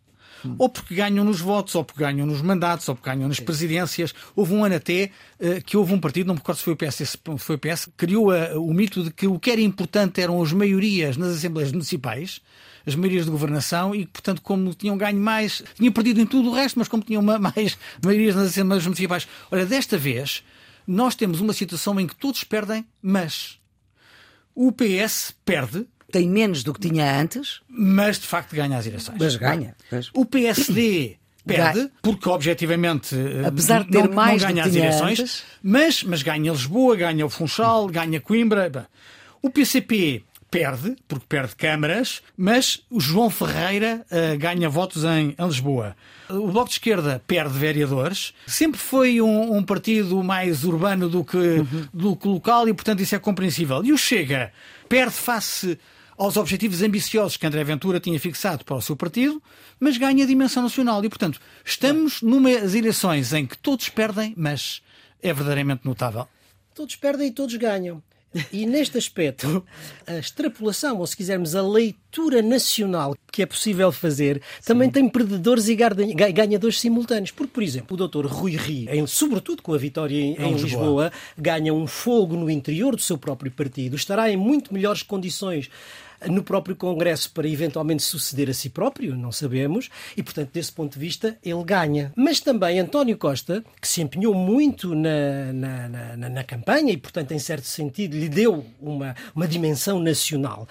[0.59, 4.15] Ou porque ganham nos votos, ou porque ganham nos mandatos, ou porque ganham nas presidências.
[4.37, 6.77] Houve um ano até uh, que houve um partido, não me recordo se foi o
[6.77, 10.43] PS, foi o PS, criou uh, o mito de que o que era importante eram
[10.43, 12.41] as maiorias nas assembleias municipais,
[12.87, 16.55] as maiorias de governação, e portanto, como tinham ganho mais, tinham perdido em tudo o
[16.55, 19.29] resto, mas como tinham mais maiorias nas assembleias municipais.
[19.51, 20.43] Olha, desta vez,
[20.87, 23.59] nós temos uma situação em que todos perdem, mas
[24.55, 27.61] o PS perde tem menos do que tinha antes.
[27.69, 29.17] Mas de facto ganha as eleições.
[29.19, 29.75] Mas ganha.
[30.15, 31.17] O PSD
[31.47, 35.45] perde, porque objetivamente eh, apesar de ter não, mais não ganha as eleições, antes.
[35.63, 38.87] mas, mas ganha Lisboa, ganha o Funchal, ganha Coimbra.
[39.41, 45.47] O PCP perde, porque perde câmaras, mas o João Ferreira uh, ganha votos em, em,
[45.47, 45.95] Lisboa.
[46.29, 48.35] O Bloco de Esquerda perde vereadores.
[48.47, 51.89] Sempre foi um, um partido mais urbano do que, uhum.
[51.93, 53.85] do que local e, portanto, isso é compreensível.
[53.85, 54.53] E o Chega
[54.89, 55.79] perde face
[56.19, 59.41] aos objetivos ambiciosos que André Ventura tinha fixado para o seu partido,
[59.79, 61.03] mas ganha a dimensão nacional.
[61.05, 64.83] E, portanto, estamos numas eleições em que todos perdem, mas
[65.23, 66.27] é verdadeiramente notável.
[66.75, 68.03] Todos perdem e todos ganham.
[68.53, 69.65] E neste aspecto,
[70.07, 74.93] a extrapolação, ou se quisermos, a leitura nacional que é possível fazer, também Sim.
[74.93, 77.31] tem perdedores e ganhadores simultâneos.
[77.31, 80.55] Porque, por exemplo, o doutor Rui Rio, sobretudo com a vitória em, em Lisboa.
[80.63, 85.71] Lisboa, ganha um fogo no interior do seu próprio partido, estará em muito melhores condições
[86.27, 90.95] no próprio Congresso para eventualmente suceder a si próprio, não sabemos, e portanto, desse ponto
[90.95, 92.13] de vista, ele ganha.
[92.17, 97.33] Mas também António Costa, que se empenhou muito na, na, na, na campanha e, portanto,
[97.33, 100.69] em certo sentido, lhe deu uma, uma dimensão nacional,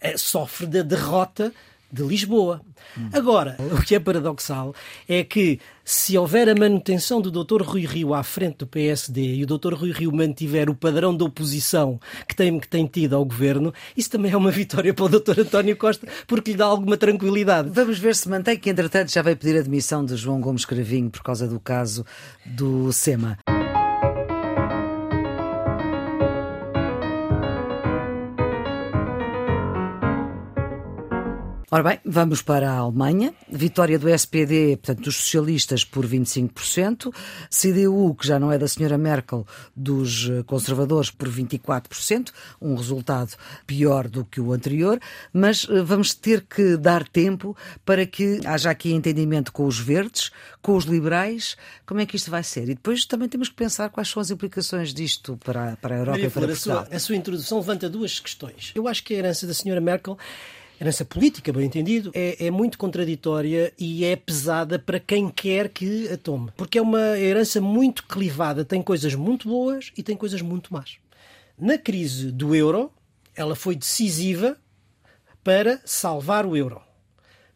[0.00, 1.52] eh, sofre da derrota
[1.92, 2.60] de Lisboa.
[3.12, 4.74] Agora, o que é paradoxal
[5.08, 7.62] é que se houver a manutenção do Dr.
[7.62, 9.74] Rui Rio à frente do PSD e o Dr.
[9.74, 14.10] Rui Rio mantiver o padrão de oposição que tem, que tem tido ao governo, isso
[14.10, 15.40] também é uma vitória para o Dr.
[15.40, 17.70] António Costa, porque lhe dá alguma tranquilidade.
[17.70, 21.10] Vamos ver se mantém, que entretanto já vai pedir a demissão de João Gomes Cravinho
[21.10, 22.04] por causa do caso
[22.46, 23.38] do SEMA.
[31.72, 33.32] Ora bem, vamos para a Alemanha.
[33.48, 37.14] Vitória do SPD, portanto, dos socialistas por 25%.
[37.48, 42.32] CDU, que já não é da senhora Merkel, dos eh, conservadores por 24%.
[42.60, 43.36] Um resultado
[43.68, 44.98] pior do que o anterior.
[45.32, 50.32] Mas eh, vamos ter que dar tempo para que haja aqui entendimento com os verdes,
[50.60, 51.56] com os liberais.
[51.86, 52.64] Como é que isto vai ser?
[52.64, 56.18] E depois também temos que pensar quais são as implicações disto para, para a Europa
[56.18, 56.86] Maria e para Flor, a Portugal.
[56.86, 58.72] sua, a sua introdução levanta duas questões.
[58.74, 60.18] Eu acho que a herança da senhora Merkel
[60.80, 66.08] herança política, bem entendido, é, é, muito contraditória e é pesada para quem quer que
[66.08, 66.50] a tome.
[66.56, 70.96] Porque é uma herança muito clivada, tem coisas muito boas e tem coisas muito más.
[71.58, 72.90] Na crise do euro,
[73.36, 74.56] ela foi decisiva
[75.44, 76.80] para salvar o euro,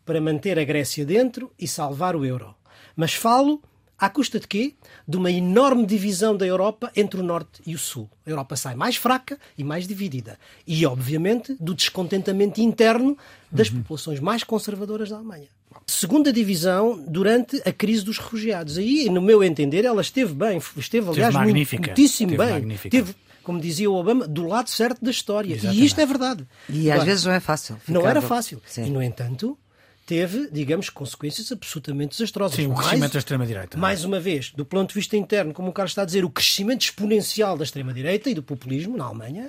[0.04, 2.54] para manter a Grécia dentro e salvar o euro.
[2.94, 3.62] Mas falo
[3.98, 4.74] à custa de quê?
[5.06, 8.08] De uma enorme divisão da Europa entre o Norte e o Sul.
[8.26, 10.38] A Europa sai mais fraca e mais dividida.
[10.66, 13.16] E, obviamente, do descontentamento interno
[13.50, 13.82] das uhum.
[13.82, 15.48] populações mais conservadoras da Alemanha.
[15.86, 18.78] Segunda divisão durante a crise dos refugiados.
[18.78, 20.58] Aí, no meu entender, ela esteve bem.
[20.76, 21.86] Esteve, aliás, magnífica.
[21.86, 22.54] muitíssimo Esteve bem.
[22.54, 22.90] Magnífica.
[22.96, 23.14] Teve
[23.44, 25.52] como dizia o Obama, do lado certo da história.
[25.54, 25.82] Exatamente.
[25.82, 26.46] E isto é verdade.
[26.68, 27.76] E às vezes não é fácil.
[27.86, 28.60] Não era fácil.
[28.66, 28.86] Sim.
[28.86, 29.56] E, no entanto,
[30.06, 32.56] teve, digamos, consequências absolutamente desastrosas.
[32.56, 33.78] Sim, o Mais- crescimento da extrema-direita.
[33.78, 36.30] mais uma vez, do ponto de vista interno, como o Carlos está a dizer, o
[36.30, 39.48] crescimento exponencial da extrema-direita e do populismo na Alemanha,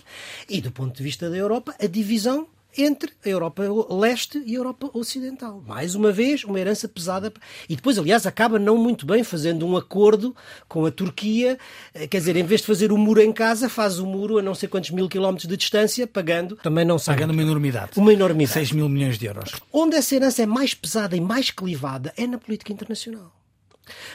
[0.49, 4.57] e do ponto de vista da Europa, a divisão entre a Europa leste e a
[4.59, 5.63] Europa ocidental.
[5.65, 7.31] Mais uma vez, uma herança pesada.
[7.69, 10.35] E depois, aliás, acaba não muito bem fazendo um acordo
[10.67, 11.57] com a Turquia.
[11.93, 14.41] Eh, Quer dizer, em vez de fazer o muro em casa, faz o muro a
[14.41, 16.55] não sei quantos mil quilómetros de distância, pagando.
[16.57, 17.17] Também não sabe.
[17.17, 17.91] Pagando uma enormidade.
[17.95, 18.53] Uma enormidade.
[18.53, 19.51] 6 mil milhões de euros.
[19.71, 23.31] Onde essa herança é mais pesada e mais clivada é na política internacional.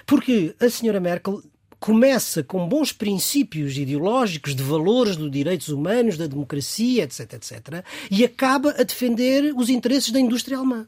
[0.06, 1.42] Porque a senhora Merkel
[1.80, 8.22] começa com bons princípios ideológicos de valores dos direitos humanos, da democracia, etc, etc, e
[8.22, 10.86] acaba a defender os interesses da indústria alemã.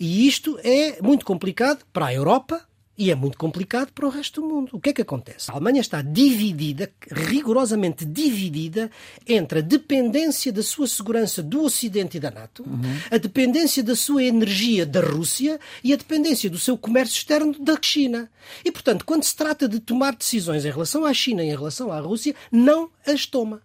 [0.00, 2.66] E isto é muito complicado para a Europa
[3.02, 4.68] e é muito complicado para o resto do mundo.
[4.72, 5.50] O que é que acontece?
[5.50, 8.88] A Alemanha está dividida, rigorosamente dividida,
[9.26, 12.64] entre a dependência da sua segurança do Ocidente e da NATO,
[13.10, 17.76] a dependência da sua energia da Rússia e a dependência do seu comércio externo da
[17.82, 18.30] China.
[18.64, 21.90] E, portanto, quando se trata de tomar decisões em relação à China e em relação
[21.90, 23.62] à Rússia, não as toma.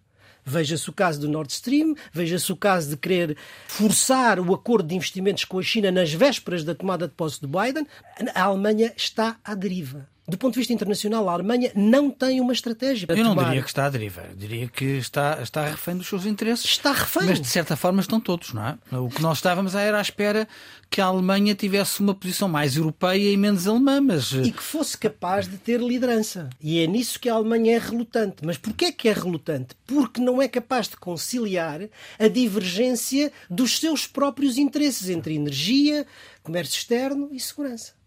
[0.48, 4.94] Veja-se o caso do Nord Stream, veja-se o caso de querer forçar o acordo de
[4.94, 7.86] investimentos com a China nas vésperas da tomada de posse de Biden.
[8.34, 10.08] A Alemanha está à deriva.
[10.28, 13.46] Do ponto de vista internacional, a Alemanha não tem uma estratégia para Eu não tomar.
[13.48, 14.26] diria que está à deriva.
[14.28, 16.66] Eu diria que está, está refém dos seus interesses.
[16.66, 17.24] Está refém.
[17.24, 18.78] Mas de certa forma estão todos, não é?
[18.92, 20.46] O que nós estávamos era à espera
[20.90, 24.62] que a Alemanha tivesse uma posição mais europeia e menos alemã, mas eh, e que
[24.62, 26.50] fosse capaz de ter liderança.
[26.60, 28.44] E é nisso que a Alemanha é relutante.
[28.44, 29.74] Mas porquê que é relutante?
[29.86, 31.80] Porque não é capaz de conciliar
[32.18, 36.06] a divergência dos seus próprios interesses entre energia,
[36.42, 37.97] comércio externo e segurança.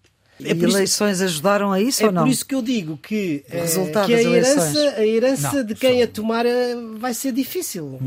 [0.43, 2.23] E É isso- eleições ajudaram a isso É ou não?
[2.23, 5.75] por isso que eu digo que, eh, resultado que a herança, a herança Não, de
[5.75, 7.99] quem só- a tomar eh, vai ser difícil.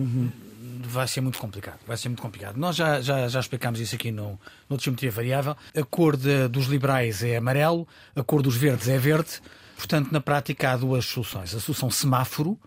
[0.87, 1.79] vai ser muito complicado.
[1.87, 2.57] Vai ser muito complicado.
[2.57, 5.57] Nós já, já, já explicámos isso aqui no, no Geometria Variável.
[5.77, 9.41] A cor de- dos liberais é amarelo, a cor dos verdes é verde.
[9.77, 11.55] Portanto, na prática, há duas soluções.
[11.55, 12.59] A solução semáforo,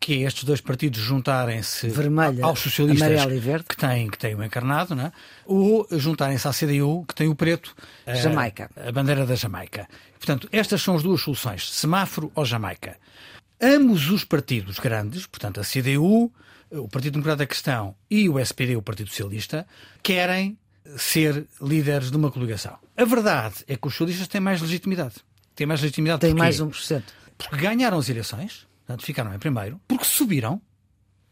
[0.00, 1.88] que é estes dois partidos juntarem-se
[2.42, 3.08] aos socialistas
[3.68, 5.12] que têm, que têm o encarnado, não é?
[5.44, 8.70] ou juntarem-se à CDU, que tem o preto, a- Jamaica.
[8.76, 9.86] a bandeira da Jamaica.
[10.18, 12.96] Portanto, estas são as duas soluções, semáforo ou Jamaica.
[13.60, 16.32] Ambos os partidos grandes, portanto a CDU,
[16.70, 19.66] o Partido Democrata Cristão e o SPD, o Partido Socialista,
[20.02, 20.56] querem
[20.96, 22.78] ser líderes de uma coligação.
[22.96, 25.16] A verdade é que os socialistas têm mais legitimidade.
[25.54, 27.02] Têm mais legitimidade Tem mais 1%.
[27.36, 30.60] Porque ganharam as eleições, portanto ficaram em primeiro, porque subiram,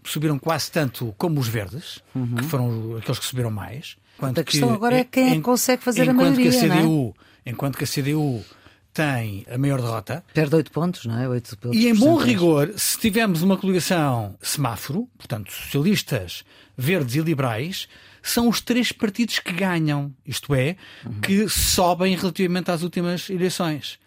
[0.05, 2.01] subiram quase tanto como os verdes,
[2.37, 3.97] que foram aqueles que subiram mais.
[4.17, 6.67] enquanto A questão que- agora é quem é en- consegue fazer a maioria, que a
[6.69, 6.79] não é?
[6.81, 7.15] CDU,
[7.47, 8.45] Enquanto que a CDU
[8.93, 11.27] tem a maior derrota, Perde 8 pontos, não é?
[11.29, 16.45] 8 pontos e em bom rigor, se tivermos uma coligação semáforo, portanto, socialistas,
[16.77, 17.89] verdes e liberais,
[18.23, 20.77] são os três partidos que ganham, isto é,
[21.23, 23.99] que sobem relativamente às últimas eleições.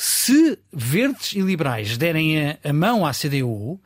[0.00, 3.80] Se verdes e liberais derem a, a mão à CDU,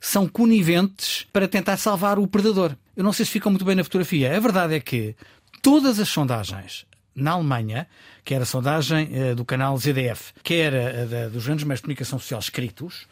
[0.00, 2.74] são coniventes para tentar salvar o predador.
[2.96, 4.36] Eu não sei se ficam muito bem na fotografia.
[4.36, 5.14] A verdade é que
[5.62, 7.86] todas as sondagens na Alemanha,
[8.24, 12.18] quer a sondagem uh, do canal ZDF, quer a, a, dos grandes meios de comunicação
[12.18, 13.06] social escritos,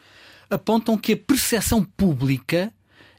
[0.50, 2.72] apontam que a percepção pública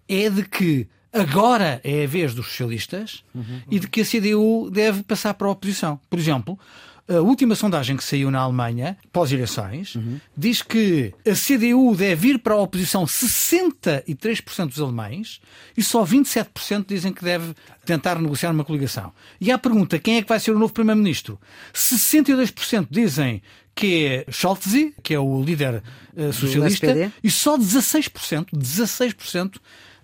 [0.09, 3.61] é de que agora é a vez dos socialistas uhum.
[3.71, 5.97] e de que a CDU deve passar para a oposição.
[6.09, 6.59] Por exemplo,
[7.07, 10.19] a última sondagem que saiu na Alemanha, pós-eleições, uhum.
[10.35, 15.41] diz que a CDU deve ir para a oposição 63% dos alemães
[15.75, 17.53] e só 27% dizem que deve
[17.85, 19.11] tentar negociar uma coligação.
[19.39, 21.39] E à pergunta quem é que vai ser o novo Primeiro-Ministro,
[21.73, 23.41] 62% dizem
[23.73, 25.81] que é Scholz, que é o líder
[26.15, 29.55] uh, socialista, e só 16%, 16%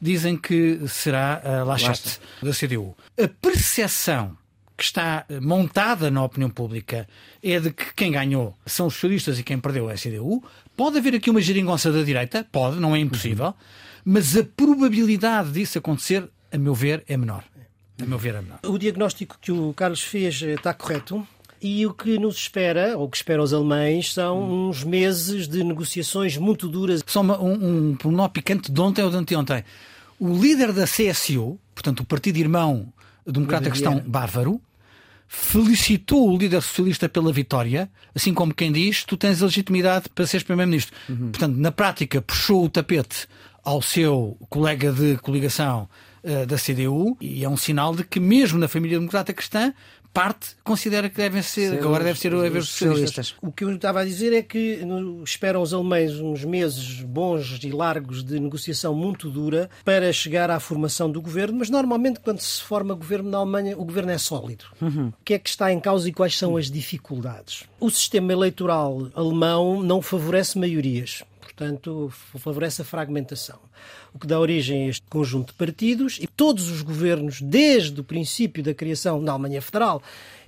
[0.01, 2.95] dizem que será a Laschet da CDU.
[3.21, 4.37] A percepção
[4.77, 7.07] que está montada na opinião pública
[7.41, 10.43] é de que quem ganhou são os socialistas e quem perdeu é a CDU.
[10.75, 13.55] Pode haver aqui uma geringonça da direita, pode, não é impossível,
[14.05, 17.43] mas a probabilidade disso acontecer, a meu ver, é menor.
[17.99, 18.59] A meu ver, é menor.
[18.63, 21.27] O diagnóstico que o Carlos fez eh, está correto.
[21.59, 24.69] E o que nos espera, ou que espera os alemães, são hum.
[24.69, 27.03] uns meses de negociações muito duras.
[27.07, 29.63] Só uma, um, um, um picante de ontem ou de anteontem.
[30.19, 32.93] O líder da CSU, portanto, o partido irmão
[33.31, 34.61] democrata cristão bávaro,
[35.27, 40.25] felicitou o líder socialista pela vitória, assim como quem diz: tu tens a legitimidade para
[40.25, 40.95] seres primeiro-ministro.
[41.09, 41.31] Uhum.
[41.31, 43.27] Portanto, na prática, puxou o tapete
[43.63, 45.89] ao seu colega de coligação
[46.23, 49.73] uh, da CDU e é um sinal de que, mesmo na família democrata cristã,
[50.17, 53.35] parte considera que devem ser, ser agora deve ser o haver socialistas.
[53.39, 54.79] O que eu estava a dizer é que
[55.23, 60.59] esperam os alemães uns meses bons e largos de negociação muito dura para chegar à
[60.59, 64.65] formação do governo, mas normalmente quando se forma governo na Alemanha, o governo é sólido.
[64.81, 65.09] Uhum.
[65.09, 67.65] O que é que está em causa e quais são as dificuldades?
[67.79, 71.23] O sistema eleitoral alemão não favorece maiorias
[71.57, 73.57] portanto, favorece a fragmentação.
[74.13, 78.03] O que dá origem a este conjunto de partidos e todos os governos, desde o
[78.03, 80.01] princípio da criação da Alemanha Federal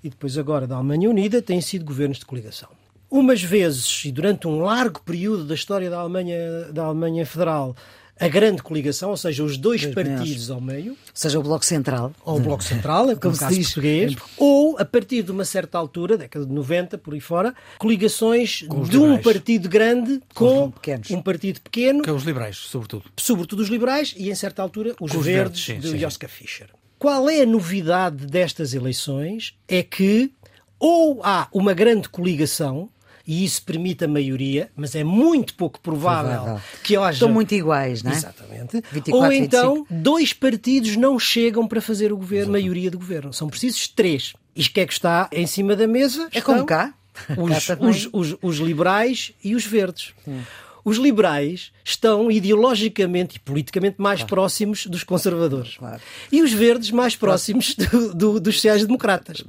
[0.03, 2.69] e depois agora da Alemanha Unida, têm sido governos de coligação.
[3.09, 6.37] Umas vezes, e durante um largo período da história da Alemanha,
[6.71, 7.75] da Alemanha Federal,
[8.19, 10.91] a grande coligação, ou seja, os dois, partidos ao meio.
[10.91, 12.11] Ou seja, o Bloco Central.
[12.25, 14.15] Ou o Bloco Central, como se diz português.
[14.37, 18.97] Ou, a partir de uma certa altura, década de 90, por aí fora, coligações de
[18.97, 22.03] um partido grande com, com um partido pequeno.
[22.03, 23.05] Que é os liberais, sobretudo.
[23.17, 26.69] Sobretudo os liberais e, em certa altura, os, os verdes, verdes sim, de Joschka Fischer.
[26.97, 29.53] Qual é a novidade destas eleições?
[29.67, 30.33] É que
[30.77, 32.89] ou há uma grande coligação
[33.29, 36.61] e isso permite a maioria, mas é muito pouco provável, provável.
[36.83, 37.11] que haja.
[37.11, 38.15] Estão muito iguais, não é?
[38.15, 38.83] Exatamente.
[38.91, 40.01] 24, Ou então, 25.
[40.01, 42.51] dois partidos não chegam para fazer o governo, Exato.
[42.53, 43.31] maioria do governo.
[43.31, 44.33] São precisos três.
[44.55, 46.27] E o que é que está em cima da mesa?
[46.33, 46.91] É como cá.
[47.37, 50.11] Os, os, os, os, liberais e os verdes.
[50.25, 50.41] Sim.
[50.83, 54.29] Os liberais estão ideologicamente e politicamente mais claro.
[54.29, 55.77] próximos dos conservadores.
[55.77, 56.01] Claro.
[56.31, 59.43] E os verdes mais próximos do, do, dos sociais-democratas.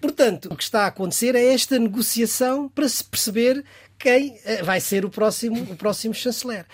[0.00, 3.64] Portanto, o que está a acontecer é esta negociação para se perceber
[3.98, 6.64] quem eh, vai ser o próximo, o próximo chanceler.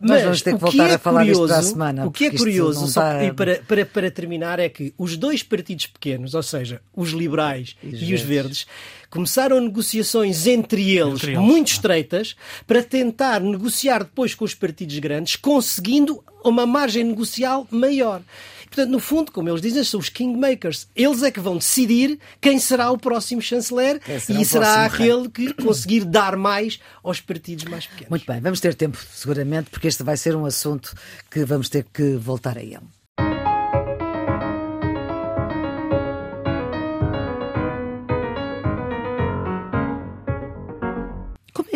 [0.00, 2.06] Mas vamos ter que voltar que é a falar curioso, para a semana.
[2.06, 5.86] O que é curioso, só, e para, para, para terminar, é que os dois partidos
[5.88, 8.66] pequenos, ou seja, os liberais e, e os verdes,
[9.10, 12.34] começaram negociações entre eles, entre eles muito estreitas
[12.66, 18.22] para tentar negociar depois com os partidos grandes, conseguindo uma margem negocial maior.
[18.70, 20.86] Portanto, no fundo, como eles dizem, são os kingmakers.
[20.94, 25.30] Eles é que vão decidir quem será o próximo chanceler será e será aquele rei.
[25.32, 28.10] que conseguir dar mais aos partidos mais pequenos.
[28.10, 30.94] Muito bem, vamos ter tempo, seguramente, porque este vai ser um assunto
[31.28, 32.99] que vamos ter que voltar a ele.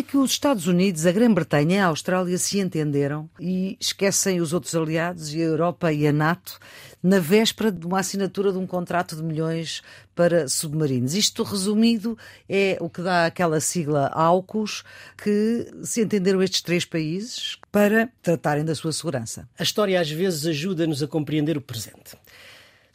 [0.05, 4.75] Que os Estados Unidos, a Grã-Bretanha e a Austrália se entenderam e esquecem os outros
[4.75, 6.59] aliados e a Europa e a NATO
[7.03, 9.83] na véspera de uma assinatura de um contrato de milhões
[10.15, 11.15] para submarinos.
[11.15, 12.17] Isto resumido
[12.49, 14.85] é o que dá aquela sigla AUKUS
[15.23, 19.49] que se entenderam estes três países para tratarem da sua segurança.
[19.59, 22.17] A história às vezes ajuda-nos a compreender o presente.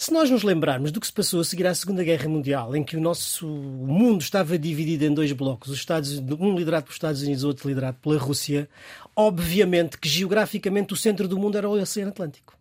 [0.02, 2.86] Se nós nos lembrarmos do que se passou a seguir à Segunda Guerra Mundial, em
[2.86, 7.22] que o nosso mundo estava dividido em dois blocos, os Estados, um liderado pelos Estados
[7.22, 8.70] Unidos, outro liderado pela Rússia,
[9.14, 12.58] obviamente que geograficamente o centro do mundo era o Oceano Atlântico.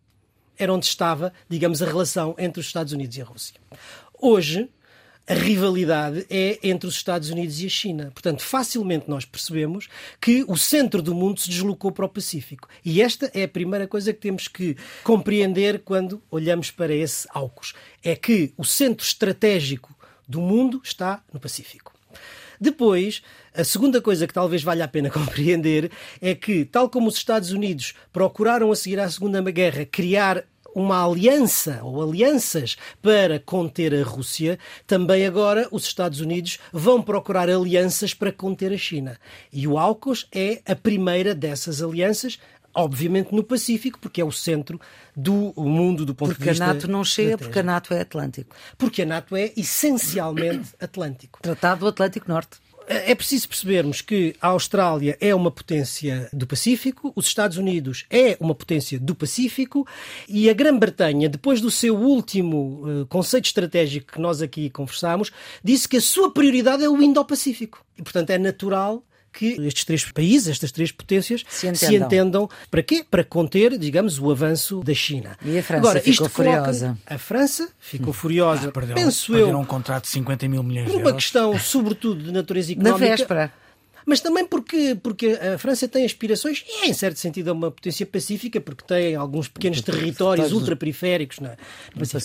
[0.58, 3.54] Era onde estava, digamos, a relação entre os Estados Unidos e a Rússia.
[4.20, 4.68] Hoje,
[5.28, 8.10] a rivalidade é entre os Estados Unidos e a China.
[8.14, 9.86] Portanto, facilmente nós percebemos
[10.18, 12.66] que o centro do mundo se deslocou para o Pacífico.
[12.82, 17.74] E esta é a primeira coisa que temos que compreender quando olhamos para esse AUKUS.
[18.02, 19.94] É que o centro estratégico
[20.26, 21.92] do mundo está no Pacífico.
[22.60, 23.22] Depois,
[23.54, 27.52] a segunda coisa que talvez valha a pena compreender é que, tal como os Estados
[27.52, 34.04] Unidos procuraram a seguir à Segunda Guerra criar uma aliança ou alianças para conter a
[34.04, 39.18] Rússia, também agora os Estados Unidos vão procurar alianças para conter a China.
[39.52, 42.38] E o AUKUS é a primeira dessas alianças,
[42.74, 44.80] obviamente no Pacífico, porque é o centro
[45.16, 46.64] do mundo do ponto porque de vista.
[46.64, 48.54] Porque a NATO não chega, porque a NATO é Atlântico.
[48.76, 51.40] Porque a NATO é essencialmente Atlântico.
[51.42, 52.58] Tratado do Atlântico Norte.
[52.90, 58.34] É preciso percebermos que a Austrália é uma potência do Pacífico, os Estados Unidos é
[58.40, 59.86] uma potência do Pacífico
[60.26, 65.30] e a Grã-Bretanha, depois do seu último uh, conceito estratégico que nós aqui conversámos,
[65.62, 67.84] disse que a sua prioridade é o Indo-Pacífico.
[67.98, 71.88] E, portanto, é natural que estes três países, estas três potências, se entendam.
[71.88, 72.50] se entendam.
[72.70, 73.04] Para quê?
[73.08, 75.36] Para conter, digamos, o avanço da China.
[75.44, 76.98] E a França Agora, ficou isto furiosa.
[77.06, 78.68] a França ficou furiosa.
[78.68, 79.56] Ah, perdeu, penso eu.
[79.58, 81.06] um contrato de 50 mil milhões de euros.
[81.06, 83.00] Uma questão, sobretudo, de natureza económica.
[83.00, 83.52] Na véspera
[84.08, 87.70] mas também porque, porque a França tem aspirações, e é, em certo sentido é uma
[87.70, 91.40] potência pacífica, porque tem alguns pequenos territórios ultraperiféricos.
[91.40, 91.56] Na,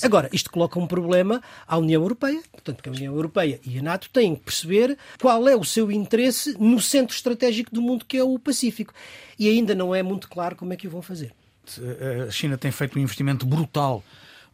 [0.02, 3.82] Agora, isto coloca um problema à União Europeia, portanto, que a União Europeia e a
[3.82, 8.18] NATO têm que perceber qual é o seu interesse no centro estratégico do mundo, que
[8.18, 8.94] é o Pacífico.
[9.38, 11.34] E ainda não é muito claro como é que o vão fazer.
[12.28, 14.02] A China tem feito um investimento brutal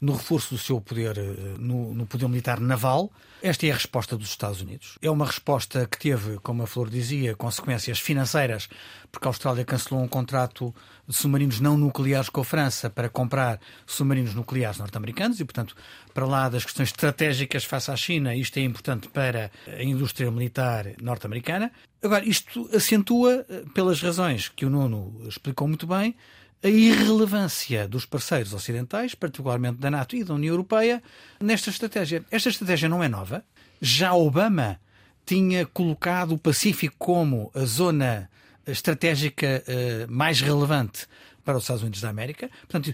[0.02, 3.12] no reforço do seu poder eh, no, no, poder militar naval.
[3.42, 4.98] Esta é a resposta dos Estados Unidos.
[5.02, 8.70] É uma resposta que teve, como a Flor dizia, consequências financeiras,
[9.12, 10.74] porque a Austrália cancelou um contrato
[11.08, 15.76] de submarinos não nucleares com a França para comprar submarinos nucleares norte-americanos e, portanto,
[16.14, 20.86] para lá das questões estratégicas face à China, isto é importante para a indústria militar
[21.02, 21.72] norte-americana.
[22.02, 26.16] Agora, isto acentua, eh, pelas razões que o Nuno explicou muito bem,
[26.62, 31.02] a irrelevância dos parceiros ocidentais, particularmente da NATO e da União Europeia,
[31.40, 32.24] nesta estratégia.
[32.30, 33.44] Esta estratégia não é nova.
[33.82, 34.80] Já Obama
[35.26, 38.30] tinha colocado o Pacífico como a zona
[38.68, 41.08] estratégica uh, mais relevante
[41.46, 42.50] para os Estados Unidos da América.
[42.68, 42.94] Portanto,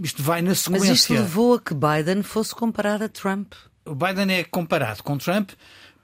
[0.00, 0.90] isto vai na sequência.
[0.90, 3.52] Mas isto levou a que Biden fosse comparado a Trump.
[3.84, 5.50] O Biden é comparado com Trump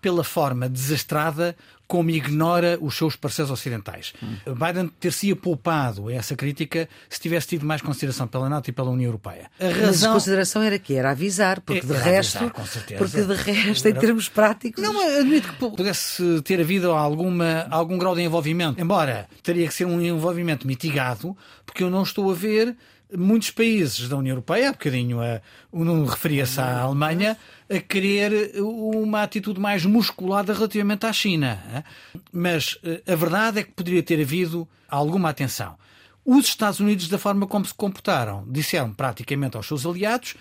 [0.01, 1.57] pela forma desastrada
[1.89, 4.13] como ignora os seus parceiros ocidentais.
[4.23, 4.55] Hum.
[4.55, 8.91] Biden ter-se poupado a essa crítica se tivesse tido mais consideração pela NATO e pela
[8.91, 9.51] União Europeia.
[9.59, 9.87] A razão...
[9.87, 13.95] Mas a consideração era que era avisar, porque de resto, avisar, porque de resto, em
[13.95, 19.67] termos práticos, não admito que pudesse ter havido alguma algum grau de envolvimento, embora teria
[19.67, 21.35] que ser um envolvimento mitigado,
[21.65, 22.77] porque eu não estou a ver
[23.17, 25.41] muitos países da União Europeia, há bocadinho a,
[25.73, 27.37] o Nuno referia-se à Alemanha,
[27.71, 31.85] a querer uma atitude mais musculada relativamente à China.
[32.33, 35.77] Mas eh, a verdade é que poderia ter havido alguma atenção.
[36.25, 40.35] Os Estados Unidos, da forma como se comportaram, disseram praticamente aos seus aliados: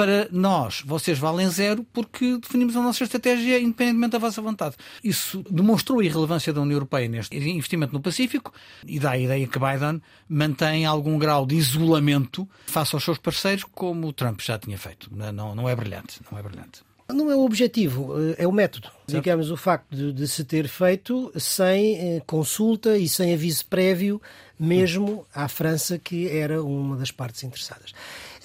[0.00, 4.74] para nós, vocês valem zero porque definimos a nossa estratégia independentemente da vossa vontade.
[5.04, 8.50] Isso demonstrou a irrelevância da União Europeia neste investimento no Pacífico
[8.86, 13.64] e dá a ideia que Biden mantém algum grau de isolamento face aos seus parceiros,
[13.64, 15.10] como o Trump já tinha feito.
[15.14, 16.80] Não, não é brilhante, não é brilhante.
[17.12, 18.88] Não é o objetivo, é o método.
[18.88, 19.22] Certo.
[19.22, 24.20] Digamos, o facto de, de, se ter feito sem eh, consulta e sem aviso prévio,
[24.58, 27.92] mesmo à França, que era uma das partes interessadas.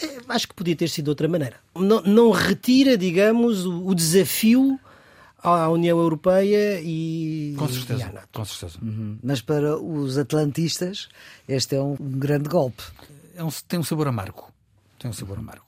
[0.02, 1.58] Eh, acho que podia ter sido de outra maneira.
[1.76, 4.80] Não, não retira, digamos, o, o, desafio
[5.38, 8.30] à União Europeia e, com certeza, e à NATO.
[8.34, 8.80] Com certeza.
[8.82, 9.18] Uhum.
[9.24, 11.10] Mas para os atlantistas,
[11.48, 12.84] este é um, um grande golpe.
[13.36, 14.52] É um, tem um sabor amargo.
[14.98, 15.65] Tem um sabor amargo.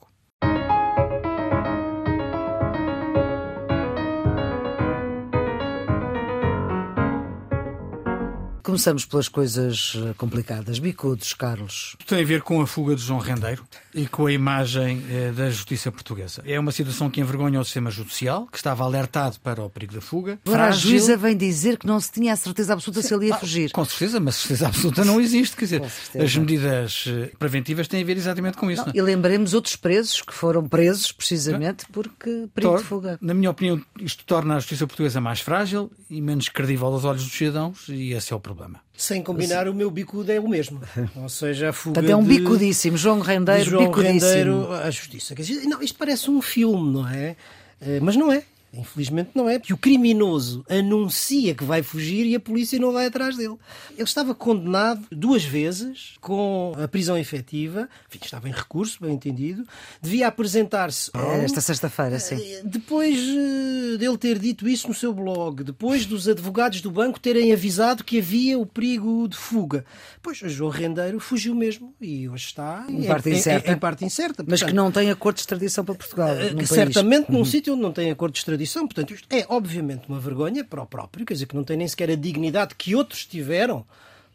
[8.67, 10.77] Começamos pelas coisas eh, complicadas.
[10.77, 11.95] Bicudos, Carlos.
[12.06, 15.49] Tem a ver com a fuga de João Rendeiro e com a imagem eh, da
[15.49, 16.43] justiça portuguesa.
[16.45, 20.01] É uma situação que envergonha o sistema judicial, que estava alertado para o perigo da
[20.01, 20.38] fuga.
[20.45, 23.08] Agora a juíza vem dizer que não se tinha a certeza absoluta Sim.
[23.08, 23.71] se ele ia ah, fugir.
[23.71, 25.56] Com certeza, mas certeza absoluta não existe.
[25.56, 25.84] Quer dizer,
[26.21, 28.82] as medidas eh, preventivas têm a ver exatamente com isso.
[28.82, 28.93] Não, não?
[28.93, 33.17] E lembremos outros presos que foram presos precisamente porque perigo Tor de fuga.
[33.21, 37.24] Na minha opinião, isto torna a justiça portuguesa mais frágil e menos credível aos olhos
[37.24, 38.82] dos cidadãos e esse é o problema problema.
[38.95, 40.82] Sem combinar, o meu bicudo é o mesmo.
[41.16, 41.93] Ou seja, a fuga.
[41.93, 42.97] Portanto, é um de, bicudíssimo.
[42.97, 44.20] João Rendeiro, João bicudíssimo.
[44.20, 45.36] Rendeiro à justiça.
[45.66, 47.36] Não, isto parece um filme, não é?
[47.80, 48.43] Eh, mas não é.
[48.74, 53.07] Infelizmente não é, porque o criminoso anuncia que vai fugir e a polícia não vai
[53.07, 53.55] atrás dele.
[53.93, 59.65] Ele estava condenado duas vezes com a prisão efetiva, enfim, estava em recurso, bem entendido,
[60.01, 61.11] devia apresentar-se.
[61.15, 62.36] É, esta sexta-feira, sim.
[62.36, 67.20] Eh, depois eh, dele ter dito isso no seu blog, depois dos advogados do banco
[67.20, 69.86] terem avisado que havia o perigo de fuga.
[70.22, 73.72] Pois João Rendeiro fugiu mesmo e hoje está em, em parte incerta.
[73.72, 76.30] Em, em parte incerta Mas que não tem acordo de extradição para Portugal.
[76.30, 77.45] Eh, certamente num uhum.
[77.45, 78.57] sítio onde não tem acordo de extradição
[78.88, 81.88] Portanto, isto é obviamente uma vergonha para o próprio, quer dizer, que não tem nem
[81.88, 83.86] sequer a dignidade que outros tiveram.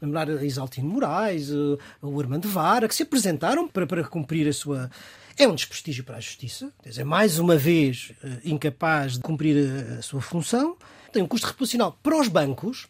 [0.01, 4.91] Lembrar a Isaltino Moraes, o Armando Vara, que se apresentaram para, para cumprir a sua
[5.39, 8.13] é um desprestígio para a justiça, é mais uma vez
[8.45, 9.57] incapaz de cumprir
[9.99, 10.77] a sua função,
[11.13, 12.87] tem um custo reputacional para os bancos,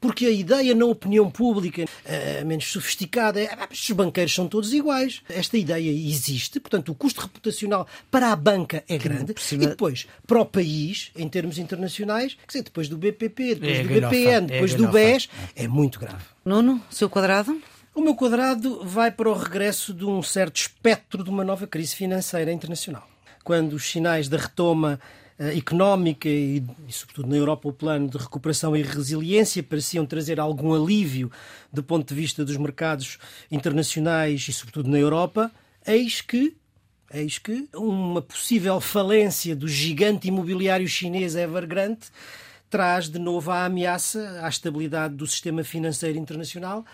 [0.00, 4.72] porque a ideia na opinião pública uh, menos sofisticada é ah, os banqueiros são todos
[4.72, 5.22] iguais.
[5.28, 10.40] Esta ideia existe, portanto, o custo reputacional para a banca é grande e depois para
[10.40, 14.74] o país, em termos internacionais, quer dizer, depois do BPP, depois é do BPN, depois
[14.74, 16.24] é do BES, é muito grave.
[16.44, 17.60] Nuno, seu quadrado?
[17.94, 21.96] O meu quadrado vai para o regresso de um certo espectro de uma nova crise
[21.96, 23.08] financeira internacional.
[23.42, 25.00] Quando os sinais da retoma
[25.38, 30.74] económica e, e, sobretudo na Europa, o plano de recuperação e resiliência pareciam trazer algum
[30.74, 31.30] alívio
[31.72, 33.18] do ponto de vista dos mercados
[33.50, 35.50] internacionais e, sobretudo, na Europa,
[35.86, 36.56] eis que
[37.10, 42.00] eis que uma possível falência do gigante imobiliário chinês Evergrande
[42.68, 46.84] traz de novo a ameaça à estabilidade do sistema financeiro internacional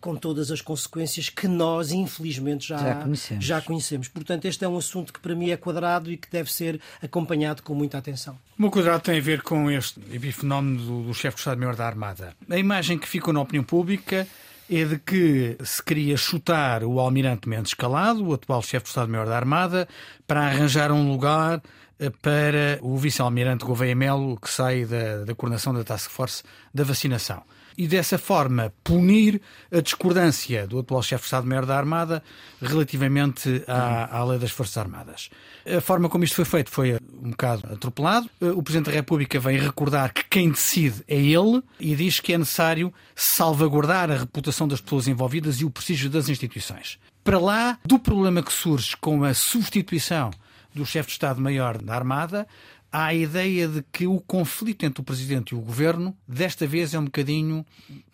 [0.00, 3.44] com todas as consequências que nós, infelizmente, já, já conhecemos.
[3.44, 4.08] já, conhecemos.
[4.08, 7.62] Portanto, este é um assunto que para mim é quadrado e que deve ser acompanhado
[7.62, 8.34] com muita atenção.
[8.58, 11.86] O meu quadrado tem a ver com este epifenómeno do, do chefe de Estado-Maior da
[11.86, 12.34] Armada.
[12.48, 14.26] A imagem que ficou na opinião pública
[14.68, 19.26] é de que se queria chutar o almirante Mendes Calado, o atual chefe de Estado-Maior
[19.26, 19.88] da Armada,
[20.26, 21.60] para arranjar um lugar
[21.98, 26.42] eh, para o vice-almirante Gouveia Melo, que sai da, da coordenação da Task Force
[26.72, 27.42] da vacinação
[27.76, 29.40] e dessa forma punir
[29.72, 32.22] a discordância do atual chefe de Estado-Maior da Armada
[32.60, 35.30] relativamente à, à lei das Forças Armadas.
[35.66, 38.28] A forma como isto foi feito foi um bocado atropelado.
[38.40, 42.38] O Presidente da República vem recordar que quem decide é ele e diz que é
[42.38, 46.98] necessário salvaguardar a reputação das pessoas envolvidas e o prestígio das instituições.
[47.22, 50.30] Para lá do problema que surge com a substituição
[50.74, 52.46] do chefe de Estado-Maior da Armada,
[52.92, 56.94] há a ideia de que o conflito entre o Presidente e o Governo, desta vez,
[56.94, 57.64] é um bocadinho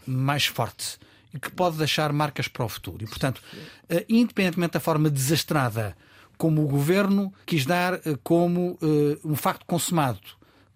[0.07, 0.99] mais forte
[1.33, 3.05] e que pode deixar marcas para o futuro.
[3.05, 3.43] E, portanto,
[3.89, 5.97] eh, independentemente da forma desastrada
[6.37, 10.20] como o Governo quis dar eh, como uh, um facto consumado,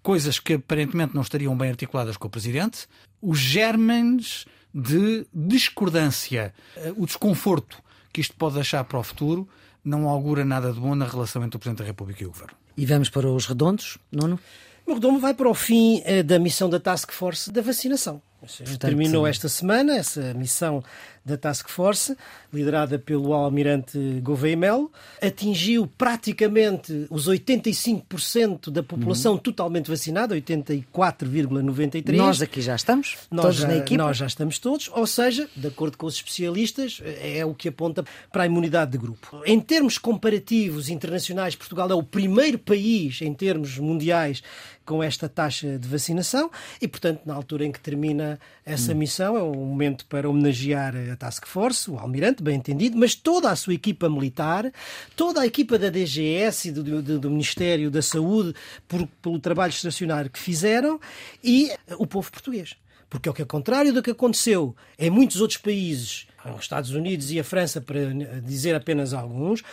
[0.02, 2.86] coisas que aparentemente não estariam bem articuladas com o Presidente,
[3.20, 6.54] os germes de discordância,
[6.96, 7.82] o desconforto
[8.12, 9.48] que isto pode deixar para o futuro,
[9.84, 12.59] não augura nada de bom na relação entre o Presidente da República e o Governo.
[12.76, 14.38] E vamos para os redondos, Nuno?
[14.86, 18.20] O redondo vai para o fim eh, da missão da Task Force da vacinação.
[18.40, 20.82] Portanto, terminou esta semana essa missão
[21.24, 22.16] da Task Force,
[22.52, 24.90] liderada pelo almirante Gouveia Melo,
[25.22, 29.38] atingiu praticamente os 85% da população uhum.
[29.38, 32.16] totalmente vacinada, 84,93%.
[32.16, 34.02] Nós aqui já estamos, nós todos já, na equipa.
[34.02, 38.04] Nós já estamos todos, ou seja, de acordo com os especialistas, é o que aponta
[38.32, 39.42] para a imunidade de grupo.
[39.44, 44.42] Em termos comparativos internacionais, Portugal é o primeiro país, em termos mundiais,
[44.90, 46.50] com esta taxa de vacinação
[46.82, 48.96] e, portanto, na altura em que termina essa hum.
[48.96, 53.50] missão, é um momento para homenagear a Task Force, o Almirante, bem entendido, mas toda
[53.50, 54.72] a sua equipa militar,
[55.14, 58.54] toda a equipa da DGS e do, do, do Ministério da Saúde
[58.88, 60.98] por, pelo trabalho extraordinário que fizeram
[61.44, 62.74] e o povo português.
[63.10, 67.30] Porque, ao que é contrário do que aconteceu em muitos outros países, os Estados Unidos
[67.30, 68.00] e a França, para
[68.42, 69.64] dizer apenas alguns, eh,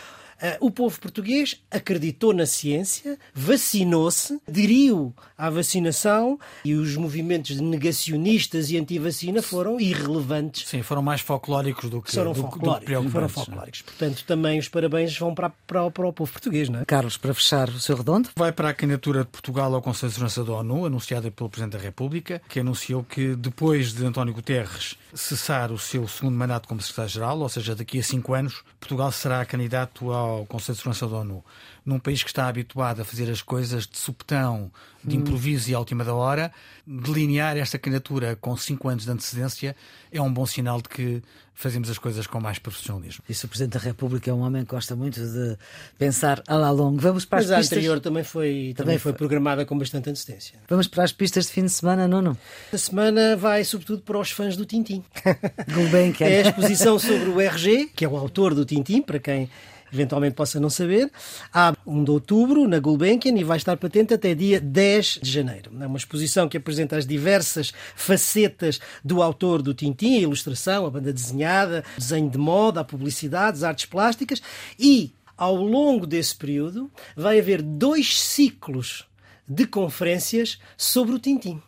[0.60, 8.78] o povo português acreditou na ciência, vacinou-se, aderiu à vacinação e os movimentos negacionistas e
[8.78, 10.68] anti-vacina foram irrelevantes.
[10.68, 13.82] Sim, foram mais folclóricos do que, foram do, folclóricos, do foram folclóricos.
[13.82, 16.86] Portanto, também os parabéns vão para, para, para, o povo português, não é?
[16.86, 18.30] Carlos, para fechar o seu redondo.
[18.36, 21.78] Vai para a candidatura de Portugal ao Conselho de Segurança da ONU, anunciada pelo Presidente
[21.78, 26.82] da República, que anunciou que depois de António Guterres cessar o seu segundo mandato como
[26.82, 31.08] Secretário-Geral, ou seja, daqui a cinco anos, Portugal será candidato ao ao Conselho de Segurança
[31.08, 31.44] da ONU,
[31.86, 34.72] num país que está habituado a fazer as coisas de supetão,
[35.04, 35.22] de hum.
[35.22, 36.52] improviso e à última da hora,
[36.86, 39.76] delinear esta candidatura com cinco anos de antecedência
[40.12, 41.22] é um bom sinal de que
[41.58, 43.24] fazemos as coisas com mais profissionalismo.
[43.28, 45.58] E se o Presidente da República é um homem que gosta muito de
[45.98, 47.00] pensar a lá longo.
[47.00, 47.78] Vamos para as Mas pistas.
[47.78, 50.60] a anterior também foi, também, foi programada com bastante antecedência.
[50.70, 52.38] Vamos para as pistas de fim de semana, Nuno?
[52.72, 55.04] A semana vai sobretudo para os fãs do Tintim.
[55.74, 56.28] Gulbenkian.
[56.28, 59.50] É a exposição sobre o RG, que é o autor do Tintim, para quem
[59.92, 61.12] eventualmente possa não saber,
[61.54, 65.72] há 1 de outubro na Gulbenkian e vai estar patente até dia 10 de janeiro.
[65.80, 70.90] É uma exposição que apresenta as diversas facetas do autor do Tintim, a ilustração, a
[70.90, 74.42] banda desenhada, o desenho de moda, a publicidade, as artes plásticas
[74.78, 79.06] e ao longo desse período vai haver dois ciclos
[79.48, 81.62] de conferências sobre o Tintim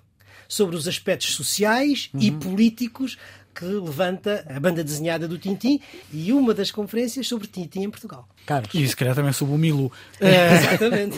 [0.50, 2.20] sobre os aspectos sociais uhum.
[2.20, 3.18] e políticos
[3.54, 5.82] que levanta a banda desenhada do Tintim
[6.12, 8.28] e uma das conferências sobre Tintim em Portugal.
[8.46, 8.74] Carlos.
[8.74, 9.92] E se calhar também sobre o Milu.
[10.20, 11.18] É, exatamente.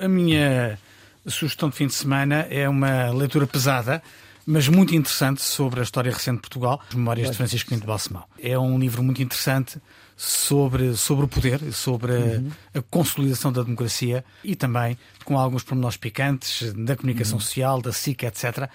[0.00, 0.78] a minha
[1.26, 4.02] sugestão de fim de semana é uma leitura pesada
[4.46, 8.24] mas muito interessante sobre a história recente de Portugal, as Memórias de Francisco Pinto Balsemão.
[8.42, 9.80] É um livro muito interessante
[10.22, 12.50] sobre, sobre o poder, sobre uhum.
[12.74, 17.40] a, a, consolidação da democracia e também com alguns pormenores picantes da comunicação uhum.
[17.40, 18.68] social, da SIC, etc.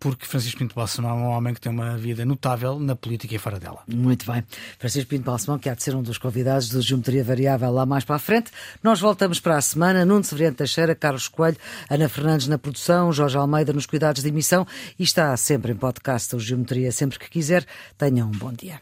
[0.00, 3.38] Porque Francisco Pinto Balsemão é um homem que tem uma vida notável na política e
[3.38, 3.84] fora dela.
[3.86, 4.42] Muito bem.
[4.76, 8.04] Francisco Pinto Balsemão, que há de ser um dos convidados do Geometria Variável lá mais
[8.04, 8.50] para a frente.
[8.82, 10.04] Nós voltamos para a semana.
[10.04, 14.66] Nuno Severiano Teixeira, Carlos Coelho, Ana Fernandes na produção, Jorge Almeida nos cuidados de emissão
[14.98, 17.64] e está sempre em podcast o Geometria sempre que quiser.
[17.96, 18.76] Tenham um bom dia.